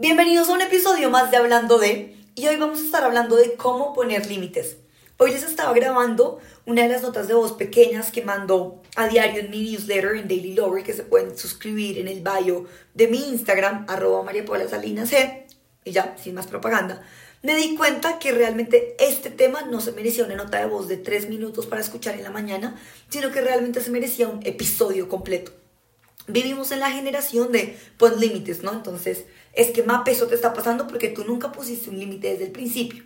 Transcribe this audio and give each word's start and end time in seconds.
Bienvenidos 0.00 0.48
a 0.48 0.54
un 0.54 0.62
episodio 0.62 1.10
más 1.10 1.30
de 1.30 1.36
Hablando 1.36 1.78
de, 1.78 2.16
y 2.34 2.46
hoy 2.46 2.56
vamos 2.56 2.80
a 2.80 2.84
estar 2.84 3.04
hablando 3.04 3.36
de 3.36 3.52
cómo 3.56 3.92
poner 3.92 4.24
límites. 4.24 4.78
Hoy 5.18 5.30
les 5.30 5.42
estaba 5.42 5.74
grabando 5.74 6.38
una 6.64 6.84
de 6.84 6.88
las 6.88 7.02
notas 7.02 7.28
de 7.28 7.34
voz 7.34 7.52
pequeñas 7.52 8.10
que 8.10 8.22
mando 8.22 8.80
a 8.96 9.08
diario 9.08 9.40
en 9.42 9.50
mi 9.50 9.62
newsletter 9.62 10.16
en 10.16 10.26
Daily 10.26 10.54
Lover, 10.54 10.84
que 10.84 10.94
se 10.94 11.02
pueden 11.02 11.36
suscribir 11.36 11.98
en 11.98 12.08
el 12.08 12.22
bio 12.22 12.64
de 12.94 13.08
mi 13.08 13.28
Instagram, 13.28 13.84
arroba 13.90 14.22
María 14.22 14.42
Paula 14.42 14.66
Salinas 14.70 15.12
G, 15.12 15.44
y 15.84 15.90
ya, 15.90 16.16
sin 16.18 16.34
más 16.34 16.46
propaganda. 16.46 17.06
Me 17.42 17.54
di 17.54 17.76
cuenta 17.76 18.18
que 18.18 18.32
realmente 18.32 18.96
este 19.00 19.28
tema 19.28 19.60
no 19.70 19.82
se 19.82 19.92
merecía 19.92 20.24
una 20.24 20.36
nota 20.36 20.60
de 20.60 20.64
voz 20.64 20.88
de 20.88 20.96
tres 20.96 21.28
minutos 21.28 21.66
para 21.66 21.82
escuchar 21.82 22.14
en 22.14 22.22
la 22.22 22.30
mañana, 22.30 22.80
sino 23.10 23.30
que 23.30 23.42
realmente 23.42 23.82
se 23.82 23.90
merecía 23.90 24.28
un 24.28 24.40
episodio 24.46 25.10
completo. 25.10 25.52
Vivimos 26.26 26.70
en 26.70 26.80
la 26.80 26.90
generación 26.90 27.52
de 27.52 27.76
pon 27.98 28.18
límites, 28.18 28.62
¿no? 28.62 28.72
Entonces, 28.72 29.24
es 29.52 29.70
que 29.70 29.82
más 29.82 30.02
peso 30.02 30.26
te 30.26 30.34
está 30.34 30.52
pasando 30.54 30.86
porque 30.86 31.08
tú 31.08 31.24
nunca 31.24 31.52
pusiste 31.52 31.90
un 31.90 31.98
límite 31.98 32.32
desde 32.32 32.44
el 32.44 32.52
principio. 32.52 33.04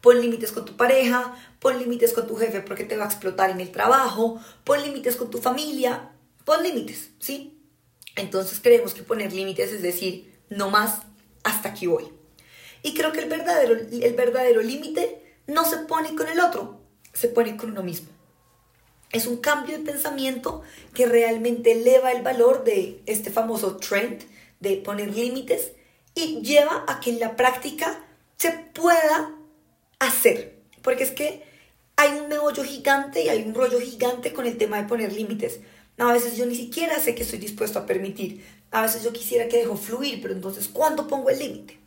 Pon 0.00 0.20
límites 0.20 0.52
con 0.52 0.64
tu 0.64 0.76
pareja, 0.76 1.34
pon 1.60 1.78
límites 1.78 2.12
con 2.12 2.26
tu 2.26 2.36
jefe 2.36 2.60
porque 2.60 2.84
te 2.84 2.96
va 2.96 3.04
a 3.04 3.08
explotar 3.08 3.50
en 3.50 3.60
el 3.60 3.70
trabajo, 3.70 4.40
pon 4.64 4.82
límites 4.82 5.16
con 5.16 5.30
tu 5.30 5.38
familia, 5.38 6.10
pon 6.44 6.62
límites, 6.62 7.10
¿sí? 7.20 7.58
Entonces 8.16 8.60
creemos 8.60 8.94
que 8.94 9.02
poner 9.02 9.32
límites 9.32 9.72
es 9.72 9.80
decir, 9.80 10.32
no 10.50 10.70
más, 10.70 11.02
hasta 11.44 11.70
aquí 11.70 11.86
voy. 11.86 12.12
Y 12.82 12.94
creo 12.94 13.12
que 13.12 13.20
el 13.20 13.28
verdadero, 13.28 13.74
el 13.74 14.14
verdadero 14.14 14.60
límite 14.60 15.36
no 15.46 15.64
se 15.64 15.78
pone 15.78 16.14
con 16.14 16.28
el 16.28 16.40
otro, 16.40 16.80
se 17.12 17.28
pone 17.28 17.56
con 17.56 17.70
uno 17.70 17.82
mismo. 17.82 18.08
Es 19.12 19.26
un 19.26 19.36
cambio 19.36 19.78
de 19.78 19.84
pensamiento 19.84 20.62
que 20.94 21.06
realmente 21.06 21.72
eleva 21.72 22.12
el 22.12 22.22
valor 22.22 22.64
de 22.64 23.02
este 23.06 23.30
famoso 23.30 23.76
trend 23.76 24.24
de 24.62 24.76
poner 24.76 25.14
límites 25.14 25.72
y 26.14 26.40
lleva 26.40 26.84
a 26.88 27.00
que 27.00 27.10
en 27.10 27.20
la 27.20 27.36
práctica 27.36 28.04
se 28.36 28.52
pueda 28.52 29.34
hacer. 29.98 30.62
Porque 30.82 31.04
es 31.04 31.10
que 31.10 31.42
hay 31.96 32.18
un 32.18 32.28
meollo 32.28 32.64
gigante 32.64 33.22
y 33.24 33.28
hay 33.28 33.42
un 33.42 33.54
rollo 33.54 33.80
gigante 33.80 34.32
con 34.32 34.46
el 34.46 34.56
tema 34.56 34.78
de 34.80 34.88
poner 34.88 35.12
límites. 35.12 35.60
A 35.98 36.12
veces 36.12 36.36
yo 36.36 36.46
ni 36.46 36.54
siquiera 36.54 36.98
sé 36.98 37.14
que 37.14 37.22
estoy 37.22 37.38
dispuesto 37.38 37.78
a 37.78 37.86
permitir. 37.86 38.44
A 38.70 38.82
veces 38.82 39.02
yo 39.02 39.12
quisiera 39.12 39.48
que 39.48 39.58
dejo 39.58 39.76
fluir, 39.76 40.22
pero 40.22 40.32
entonces, 40.32 40.68
¿cuándo 40.68 41.06
pongo 41.06 41.28
el 41.28 41.38
límite? 41.38 41.78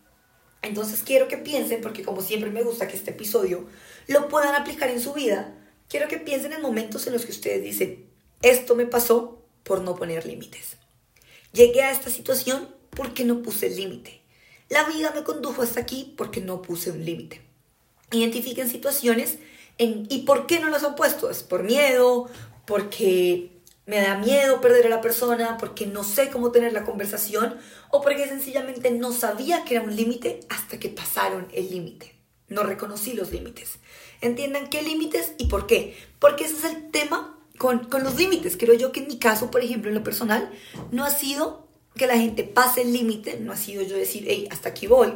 Entonces 0.62 1.04
quiero 1.04 1.28
que 1.28 1.38
piensen, 1.38 1.82
porque 1.82 2.04
como 2.04 2.22
siempre 2.22 2.50
me 2.50 2.64
gusta 2.64 2.88
que 2.88 2.95
este 2.95 3.12
episodio 3.12 3.66
lo 4.08 4.28
puedan 4.28 4.56
aplicar 4.56 4.89
en 4.89 5.02
su 5.02 5.14
vida, 5.14 5.54
quiero 5.89 6.08
que 6.08 6.17
piensen 6.17 6.54
en 6.54 6.62
momentos 6.62 7.08
en 7.08 7.14
los 7.14 7.26
que 7.26 7.32
ustedes 7.32 7.64
dicen, 7.64 8.10
esto 8.42 8.76
me 8.76 8.86
pasó 8.86 9.44
por 9.64 9.82
no 9.82 9.95
poner 9.95 10.26
límites. 10.26 10.78
Llegué 11.56 11.84
a 11.84 11.92
esta 11.92 12.09
situación 12.09 12.67
porque 12.89 13.23
no 13.23 13.42
puse 13.42 13.67
el 13.67 13.78
límite. 13.78 14.22
La 14.67 14.84
vida 14.84 15.14
me 15.16 15.23
condujo 15.23 15.61
hasta 15.61 15.80
aquí 15.80 16.14
porque 16.17 16.42
no 16.42 16.61
puse 16.61 16.92
un 16.92 17.06
límite. 17.06 17.42
Identifiquen 18.11 18.70
situaciones 18.70 19.39
y 19.78 20.23
por 20.23 20.48
qué 20.48 20.59
no 20.59 20.70
las 20.70 20.83
han 20.83 20.95
puesto. 20.95 21.30
Es 21.30 21.44
por 21.44 21.64
miedo, 21.64 22.30
porque 22.66 23.52
me 23.86 24.02
da 24.02 24.17
miedo 24.17 24.59
perder 24.59 24.88
a 24.88 24.89
la 24.89 25.00
persona, 25.00 25.58
porque 25.58 25.88
no 25.88 26.03
sé 26.03 26.30
cómo 26.30 26.52
tener 26.52 26.73
la 26.73 26.83
conversación 26.83 27.58
o 27.89 28.02
porque 28.02 28.28
sencillamente 28.28 28.92
no 28.92 29.14
sabía 29.14 29.64
que 29.64 29.76
era 29.76 29.83
un 29.86 29.95
límite 29.95 30.42
hasta 30.50 30.78
que 30.78 30.89
pasaron 30.89 31.48
el 31.53 31.70
límite. 31.70 32.16
No 32.50 32.64
reconocí 32.64 33.14
los 33.14 33.31
límites. 33.31 33.80
Entiendan 34.20 34.70
qué 34.70 34.81
límites 34.81 35.33
y 35.38 35.45
por 35.45 35.67
qué. 35.67 35.95
Porque 36.20 36.44
ese 36.44 36.58
es 36.58 36.64
el 36.66 36.92
tema 36.92 37.34
con, 37.58 37.86
con 37.86 38.03
los 38.03 38.16
límites. 38.16 38.58
Creo 38.58 38.75
yo 38.75 38.92
que 38.92 39.02
en 39.02 39.08
mi 39.08 39.17
caso, 39.17 39.52
por 39.52 39.61
ejemplo, 39.64 39.89
en 39.89 39.95
lo 39.95 40.03
personal, 40.03 40.52
no 40.92 41.03
ha 41.03 41.09
sido 41.09 41.67
que 41.95 42.08
la 42.08 42.17
gente 42.17 42.44
pase 42.44 42.81
el 42.81 42.94
límite, 42.94 43.39
no 43.39 43.53
ha 43.53 43.58
sido 43.58 43.81
yo 43.84 43.95
decir, 43.95 44.25
hey, 44.28 44.48
hasta 44.52 44.70
aquí 44.70 44.88
voy, 44.88 45.14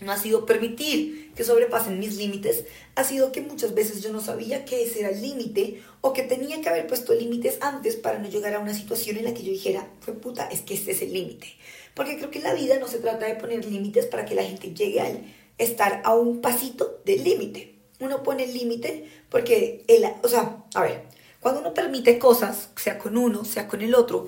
no 0.00 0.12
ha 0.12 0.18
sido 0.18 0.46
permitir 0.46 1.32
que 1.34 1.42
sobrepasen 1.42 1.98
mis 1.98 2.16
límites, 2.16 2.64
ha 2.94 3.02
sido 3.02 3.32
que 3.32 3.40
muchas 3.40 3.74
veces 3.74 4.02
yo 4.02 4.12
no 4.12 4.20
sabía 4.20 4.64
que 4.64 4.84
ese 4.84 5.00
era 5.00 5.08
el 5.08 5.20
límite 5.20 5.82
o 6.02 6.12
que 6.12 6.22
tenía 6.22 6.60
que 6.60 6.68
haber 6.68 6.86
puesto 6.86 7.14
límites 7.14 7.58
antes 7.60 7.96
para 7.96 8.18
no 8.18 8.28
llegar 8.28 8.54
a 8.54 8.60
una 8.60 8.74
situación 8.74 9.16
en 9.16 9.24
la 9.24 9.34
que 9.34 9.42
yo 9.42 9.50
dijera, 9.50 9.90
fue 10.00 10.14
puta, 10.14 10.48
es 10.48 10.60
que 10.60 10.74
este 10.74 10.92
es 10.92 11.02
el 11.02 11.12
límite. 11.12 11.48
Porque 11.94 12.16
creo 12.16 12.30
que 12.30 12.38
en 12.38 12.44
la 12.44 12.54
vida 12.54 12.78
no 12.78 12.88
se 12.88 12.98
trata 12.98 13.26
de 13.26 13.36
poner 13.36 13.64
límites 13.64 14.06
para 14.06 14.26
que 14.26 14.34
la 14.34 14.44
gente 14.44 14.74
llegue 14.74 15.00
al 15.00 15.34
estar 15.56 16.02
a 16.04 16.14
un 16.14 16.42
pasito 16.42 17.00
del 17.04 17.24
límite. 17.24 17.74
Uno 17.98 18.22
pone 18.22 18.44
el 18.44 18.52
límite 18.52 19.08
porque, 19.30 19.82
el, 19.88 20.04
o 20.22 20.28
sea, 20.28 20.64
a 20.74 20.82
ver, 20.82 21.04
cuando 21.46 21.60
uno 21.60 21.74
permite 21.74 22.18
cosas, 22.18 22.70
sea 22.74 22.98
con 22.98 23.16
uno, 23.16 23.44
sea 23.44 23.68
con 23.68 23.80
el 23.80 23.94
otro, 23.94 24.26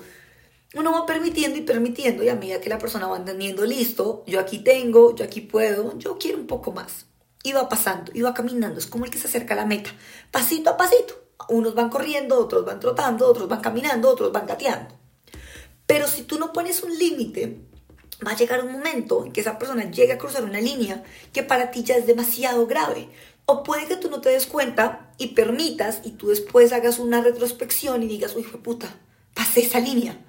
uno 0.73 0.93
va 0.93 1.05
permitiendo 1.05 1.57
y 1.57 1.63
permitiendo 1.63 2.23
y 2.23 2.29
a 2.29 2.35
medida 2.35 2.61
que 2.61 2.69
la 2.69 2.77
persona 2.77 3.07
va 3.07 3.17
entendiendo, 3.17 3.65
listo, 3.65 4.23
yo 4.25 4.39
aquí 4.39 4.59
tengo, 4.59 5.13
yo 5.13 5.25
aquí 5.25 5.41
puedo, 5.41 5.97
yo 5.97 6.17
quiero 6.17 6.37
un 6.37 6.47
poco 6.47 6.71
más. 6.71 7.07
Y 7.43 7.51
va 7.51 7.67
pasando, 7.67 8.13
y 8.15 8.21
va 8.21 8.33
caminando, 8.33 8.79
es 8.79 8.87
como 8.87 9.03
el 9.03 9.11
que 9.11 9.17
se 9.17 9.27
acerca 9.27 9.53
a 9.53 9.57
la 9.57 9.65
meta, 9.65 9.89
pasito 10.31 10.69
a 10.69 10.77
pasito. 10.77 11.13
Unos 11.49 11.75
van 11.75 11.89
corriendo, 11.89 12.39
otros 12.39 12.63
van 12.63 12.79
trotando, 12.79 13.27
otros 13.27 13.49
van 13.49 13.59
caminando, 13.59 14.07
otros 14.07 14.31
van 14.31 14.47
gateando. 14.47 14.95
Pero 15.85 16.07
si 16.07 16.23
tú 16.23 16.39
no 16.39 16.53
pones 16.53 16.83
un 16.83 16.97
límite, 16.97 17.57
va 18.25 18.31
a 18.31 18.37
llegar 18.37 18.63
un 18.63 18.71
momento 18.71 19.25
en 19.25 19.33
que 19.33 19.41
esa 19.41 19.59
persona 19.59 19.91
llegue 19.91 20.13
a 20.13 20.17
cruzar 20.17 20.45
una 20.45 20.61
línea 20.61 21.03
que 21.33 21.43
para 21.43 21.69
ti 21.69 21.83
ya 21.83 21.97
es 21.97 22.07
demasiado 22.07 22.65
grave. 22.65 23.09
O 23.51 23.63
puede 23.63 23.87
que 23.87 23.95
tú 23.95 24.09
no 24.09 24.21
te 24.21 24.29
des 24.29 24.45
cuenta 24.45 25.11
y 25.17 25.29
permitas 25.29 26.01
y 26.03 26.11
tú 26.11 26.27
después 26.27 26.71
hagas 26.71 26.99
una 26.99 27.21
retrospección 27.21 28.03
y 28.03 28.07
digas, 28.07 28.35
uy, 28.35 28.43
puta, 28.43 28.95
pasé 29.33 29.61
esa 29.61 29.79
línea 29.79 30.23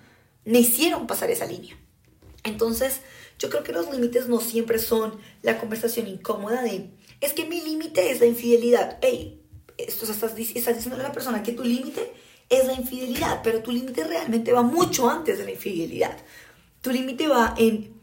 me 0.44 0.60
hicieron 0.60 1.06
pasar 1.06 1.30
esa 1.30 1.46
línea. 1.46 1.76
Entonces, 2.44 3.00
yo 3.38 3.50
creo 3.50 3.62
que 3.62 3.72
los 3.72 3.90
límites 3.90 4.28
no 4.28 4.40
siempre 4.40 4.78
son 4.78 5.18
la 5.42 5.58
conversación 5.58 6.06
incómoda 6.06 6.62
de, 6.62 6.90
es 7.20 7.32
que 7.32 7.46
mi 7.46 7.60
límite 7.60 8.10
es 8.10 8.20
la 8.20 8.26
infidelidad. 8.26 8.98
Hey, 9.02 9.42
esto 9.76 10.10
estás, 10.10 10.36
estás 10.38 10.74
diciendo 10.74 10.96
a 10.96 11.02
la 11.02 11.12
persona 11.12 11.42
que 11.42 11.52
tu 11.52 11.64
límite 11.64 12.12
es 12.48 12.66
la 12.66 12.74
infidelidad, 12.74 13.42
pero 13.42 13.62
tu 13.62 13.70
límite 13.70 14.04
realmente 14.04 14.52
va 14.52 14.62
mucho 14.62 15.08
antes 15.08 15.38
de 15.38 15.44
la 15.44 15.52
infidelidad. 15.52 16.16
Tu 16.80 16.90
límite 16.90 17.28
va 17.28 17.54
en 17.56 17.94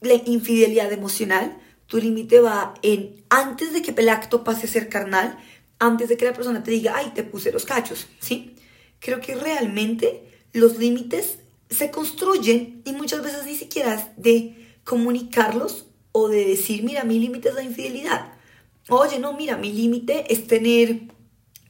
la 0.00 0.14
infidelidad 0.14 0.92
emocional, 0.92 1.58
tu 1.86 1.98
límite 1.98 2.40
va 2.40 2.74
en 2.82 3.24
antes 3.28 3.72
de 3.72 3.82
que 3.82 3.94
el 3.96 4.08
acto 4.08 4.44
pase 4.44 4.66
a 4.66 4.70
ser 4.70 4.88
carnal, 4.88 5.38
antes 5.78 6.08
de 6.08 6.16
que 6.16 6.24
la 6.24 6.32
persona 6.32 6.62
te 6.62 6.70
diga, 6.70 6.94
ay, 6.96 7.12
te 7.14 7.22
puse 7.22 7.52
los 7.52 7.64
cachos, 7.64 8.06
¿sí? 8.18 8.56
Creo 9.00 9.20
que 9.20 9.34
realmente 9.34 10.24
los 10.52 10.78
límites 10.78 11.38
se 11.68 11.90
construyen 11.90 12.82
y 12.84 12.92
muchas 12.92 13.22
veces 13.22 13.44
ni 13.44 13.56
siquiera 13.56 14.12
de 14.16 14.76
comunicarlos 14.84 15.86
o 16.12 16.28
de 16.28 16.44
decir, 16.44 16.84
mira, 16.84 17.04
mi 17.04 17.18
límite 17.18 17.48
es 17.48 17.54
la 17.54 17.62
infidelidad. 17.62 18.32
Oye, 18.88 19.18
no, 19.18 19.32
mira, 19.32 19.56
mi 19.56 19.72
límite 19.72 20.32
es 20.32 20.46
tener 20.46 21.02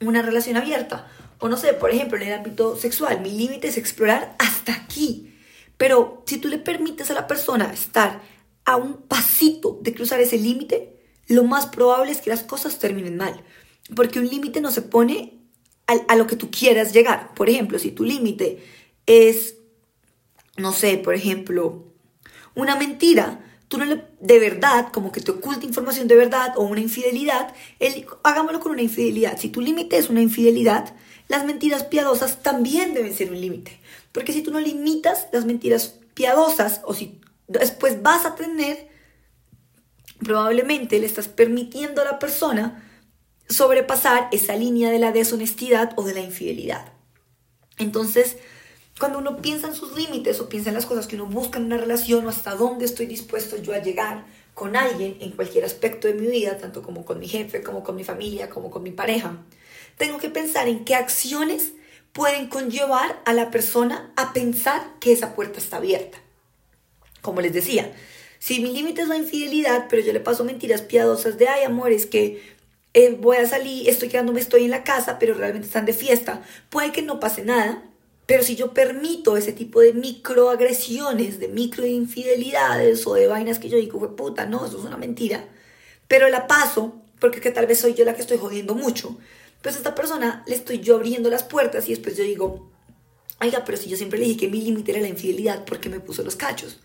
una 0.00 0.22
relación 0.22 0.56
abierta. 0.56 1.08
O 1.38 1.48
no 1.48 1.56
sé, 1.56 1.72
por 1.74 1.90
ejemplo, 1.90 2.16
en 2.18 2.24
el 2.24 2.34
ámbito 2.34 2.76
sexual, 2.76 3.20
mi 3.20 3.30
límite 3.30 3.68
es 3.68 3.76
explorar 3.76 4.34
hasta 4.38 4.74
aquí. 4.74 5.34
Pero 5.76 6.22
si 6.26 6.38
tú 6.38 6.48
le 6.48 6.58
permites 6.58 7.10
a 7.10 7.14
la 7.14 7.26
persona 7.26 7.72
estar 7.72 8.20
a 8.64 8.76
un 8.76 9.02
pasito 9.02 9.78
de 9.82 9.94
cruzar 9.94 10.20
ese 10.20 10.38
límite, 10.38 10.96
lo 11.26 11.44
más 11.44 11.66
probable 11.66 12.12
es 12.12 12.20
que 12.20 12.30
las 12.30 12.42
cosas 12.42 12.78
terminen 12.78 13.16
mal. 13.16 13.42
Porque 13.94 14.18
un 14.18 14.28
límite 14.28 14.60
no 14.60 14.70
se 14.70 14.82
pone 14.82 15.38
a, 15.86 15.94
a, 16.08 16.16
lo 16.16 16.26
que 16.26 16.36
tú 16.36 16.50
quieras 16.50 16.92
llegar. 16.92 17.34
Por 17.34 17.50
ejemplo, 17.50 17.78
si 17.78 17.90
tu 17.90 18.04
límite 18.04 18.62
es 19.06 19.56
no 20.56 20.72
sé, 20.72 20.98
por 20.98 21.14
ejemplo, 21.14 21.84
una 22.54 22.76
mentira, 22.76 23.44
tú 23.68 23.78
no 23.78 23.84
le, 23.84 24.04
de 24.20 24.38
verdad, 24.38 24.88
como 24.92 25.10
que 25.10 25.20
te 25.20 25.32
oculta 25.32 25.66
información 25.66 26.06
de 26.06 26.16
verdad 26.16 26.54
o 26.56 26.62
una 26.62 26.80
infidelidad, 26.80 27.54
el, 27.80 28.06
hagámoslo 28.22 28.60
con 28.60 28.72
una 28.72 28.82
infidelidad. 28.82 29.38
Si 29.38 29.48
tu 29.48 29.60
límite 29.60 29.96
es 29.96 30.10
una 30.10 30.22
infidelidad, 30.22 30.94
las 31.28 31.44
mentiras 31.44 31.84
piadosas 31.84 32.42
también 32.42 32.94
deben 32.94 33.14
ser 33.14 33.30
un 33.30 33.40
límite. 33.40 33.80
Porque 34.12 34.32
si 34.32 34.42
tú 34.42 34.52
no 34.52 34.60
limitas 34.60 35.26
las 35.32 35.44
mentiras 35.44 35.98
piadosas 36.14 36.82
o 36.84 36.94
si 36.94 37.20
después 37.46 38.02
vas 38.02 38.26
a 38.26 38.34
tener, 38.34 38.88
probablemente 40.18 40.98
le 40.98 41.06
estás 41.06 41.28
permitiendo 41.28 42.02
a 42.02 42.04
la 42.04 42.18
persona 42.18 42.82
sobrepasar 43.48 44.28
esa 44.32 44.56
línea 44.56 44.90
de 44.90 44.98
la 44.98 45.12
deshonestidad 45.12 45.92
o 45.96 46.02
de 46.04 46.14
la 46.14 46.20
infidelidad. 46.20 46.92
Entonces, 47.78 48.36
cuando 48.98 49.18
uno 49.18 49.38
piensa 49.38 49.66
en 49.66 49.74
sus 49.74 49.96
límites 49.96 50.40
o 50.40 50.48
piensa 50.48 50.70
en 50.70 50.76
las 50.76 50.86
cosas 50.86 51.06
que 51.06 51.16
uno 51.16 51.26
busca 51.26 51.58
en 51.58 51.66
una 51.66 51.76
relación 51.76 52.24
o 52.26 52.28
hasta 52.28 52.54
dónde 52.54 52.84
estoy 52.84 53.06
dispuesto 53.06 53.56
yo 53.56 53.74
a 53.74 53.78
llegar 53.78 54.24
con 54.54 54.76
alguien 54.76 55.16
en 55.20 55.32
cualquier 55.32 55.64
aspecto 55.64 56.06
de 56.06 56.14
mi 56.14 56.28
vida, 56.28 56.58
tanto 56.58 56.82
como 56.82 57.04
con 57.04 57.18
mi 57.18 57.26
jefe, 57.26 57.62
como 57.62 57.82
con 57.82 57.96
mi 57.96 58.04
familia, 58.04 58.48
como 58.48 58.70
con 58.70 58.84
mi 58.84 58.92
pareja, 58.92 59.38
tengo 59.98 60.18
que 60.18 60.30
pensar 60.30 60.68
en 60.68 60.84
qué 60.84 60.94
acciones 60.94 61.72
pueden 62.12 62.46
conllevar 62.46 63.20
a 63.24 63.32
la 63.32 63.50
persona 63.50 64.12
a 64.16 64.32
pensar 64.32 64.98
que 65.00 65.12
esa 65.12 65.34
puerta 65.34 65.58
está 65.58 65.78
abierta. 65.78 66.18
Como 67.24 67.40
les 67.40 67.54
decía, 67.54 67.90
si 68.38 68.60
mi 68.60 68.70
límite 68.70 69.00
es 69.00 69.08
la 69.08 69.16
infidelidad, 69.16 69.86
pero 69.88 70.02
yo 70.02 70.12
le 70.12 70.20
paso 70.20 70.44
mentiras 70.44 70.82
piadosas 70.82 71.38
de, 71.38 71.48
ay 71.48 71.64
amor, 71.64 71.90
es 71.90 72.04
que 72.04 72.42
eh, 72.92 73.16
voy 73.18 73.38
a 73.38 73.48
salir, 73.48 73.88
estoy 73.88 74.10
quedándome, 74.10 74.40
estoy 74.40 74.64
en 74.64 74.70
la 74.70 74.84
casa, 74.84 75.18
pero 75.18 75.32
realmente 75.32 75.66
están 75.66 75.86
de 75.86 75.94
fiesta, 75.94 76.42
puede 76.68 76.92
que 76.92 77.00
no 77.00 77.20
pase 77.20 77.42
nada, 77.42 77.82
Pero 78.26 78.42
si 78.42 78.56
yo 78.56 78.72
permito 78.74 79.36
ese 79.36 79.52
tipo 79.52 79.80
de 79.80 79.92
microagresiones, 79.94 81.38
de 81.40 81.48
microinfidelidades 81.48 83.06
o 83.06 83.14
de 83.14 83.26
vainas 83.26 83.58
que 83.58 83.68
yo 83.70 83.78
digo, 83.78 83.98
fue 83.98 84.14
puta, 84.16 84.46
no, 84.46 84.66
eso 84.66 84.78
es 84.78 84.84
una 84.84 84.96
mentira, 84.98 85.48
pero 86.08 86.28
la 86.28 86.46
paso 86.46 87.02
porque 87.20 87.40
que 87.40 87.50
tal 87.50 87.66
vez 87.66 87.80
soy 87.80 87.94
yo 87.94 88.04
la 88.04 88.14
que 88.14 88.22
estoy 88.22 88.38
jodiendo 88.38 88.74
mucho, 88.74 89.16
pues 89.62 89.76
a 89.76 89.78
esta 89.78 89.94
persona 89.94 90.44
le 90.46 90.54
estoy 90.56 90.80
yo 90.80 90.96
abriendo 90.96 91.30
las 91.30 91.42
puertas 91.44 91.88
y 91.88 91.92
después 91.94 92.16
yo 92.18 92.24
digo, 92.24 92.70
oiga, 93.40 93.64
pero 93.64 93.78
si 93.78 93.88
yo 93.88 93.96
siempre 93.96 94.18
le 94.18 94.26
dije 94.26 94.40
que 94.40 94.48
mi 94.48 94.60
límite 94.60 94.92
era 94.92 95.00
la 95.00 95.08
infidelidad, 95.08 95.64
¿por 95.64 95.80
qué 95.80 95.88
me 95.88 96.00
puso 96.00 96.22
los 96.22 96.36
cachos? 96.36 96.80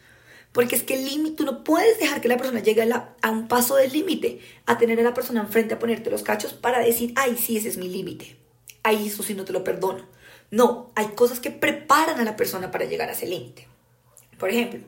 Porque 0.52 0.76
es 0.76 0.84
que 0.84 0.96
el 0.96 1.06
límite, 1.06 1.38
tú 1.38 1.46
no 1.46 1.64
puedes 1.64 2.00
dejar 2.00 2.22
que 2.22 2.28
la 2.28 2.38
persona 2.38 2.60
llegue 2.60 2.82
a, 2.82 3.16
a 3.22 3.30
un 3.30 3.48
paso 3.48 3.76
del 3.76 3.92
límite, 3.92 4.40
a 4.66 4.78
tener 4.78 5.00
a 5.00 5.04
la 5.04 5.14
persona 5.14 5.42
enfrente 5.42 5.76
a 5.76 5.80
ponerte 5.80 6.10
los 6.10 6.24
cachos 6.24 6.54
para 6.54 6.80
decir, 6.80 7.14
ay, 7.16 7.38
sí, 7.38 7.58
ese 7.58 7.70
es 7.70 7.78
mi 7.78 7.88
límite. 7.88 8.36
Ahí 8.84 9.08
eso 9.08 9.22
sí 9.24 9.34
no 9.36 9.46
te 9.46 9.54
lo 9.54 9.64
perdono. 9.64 10.08
No, 10.52 10.92
hay 10.96 11.08
cosas 11.10 11.40
que 11.40 11.52
preparan 11.52 12.20
a 12.20 12.24
la 12.24 12.36
persona 12.36 12.72
para 12.72 12.86
llegar 12.86 13.10
a 13.10 13.14
ese 13.14 13.28
límite. 13.28 13.68
Por 14.40 14.50
ejemplo, 14.50 14.80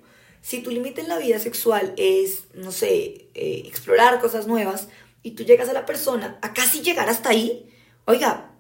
si 0.42 0.62
tu 0.62 0.72
límite 0.72 1.02
en 1.02 1.08
la 1.08 1.20
vida 1.20 1.38
sexual 1.38 1.94
es, 1.98 2.46
no 2.56 2.72
sé, 2.72 3.30
eh, 3.36 3.64
explorar 3.66 4.20
cosas 4.20 4.48
nuevas 4.48 4.88
y 5.22 5.32
tú 5.32 5.44
llegas 5.44 5.70
a 5.70 5.74
la 5.74 5.86
persona 5.86 6.40
a 6.42 6.54
casi 6.54 6.82
llegar 6.82 7.10
hasta 7.10 7.30
ahí, 7.30 7.70
oiga, 8.06 8.52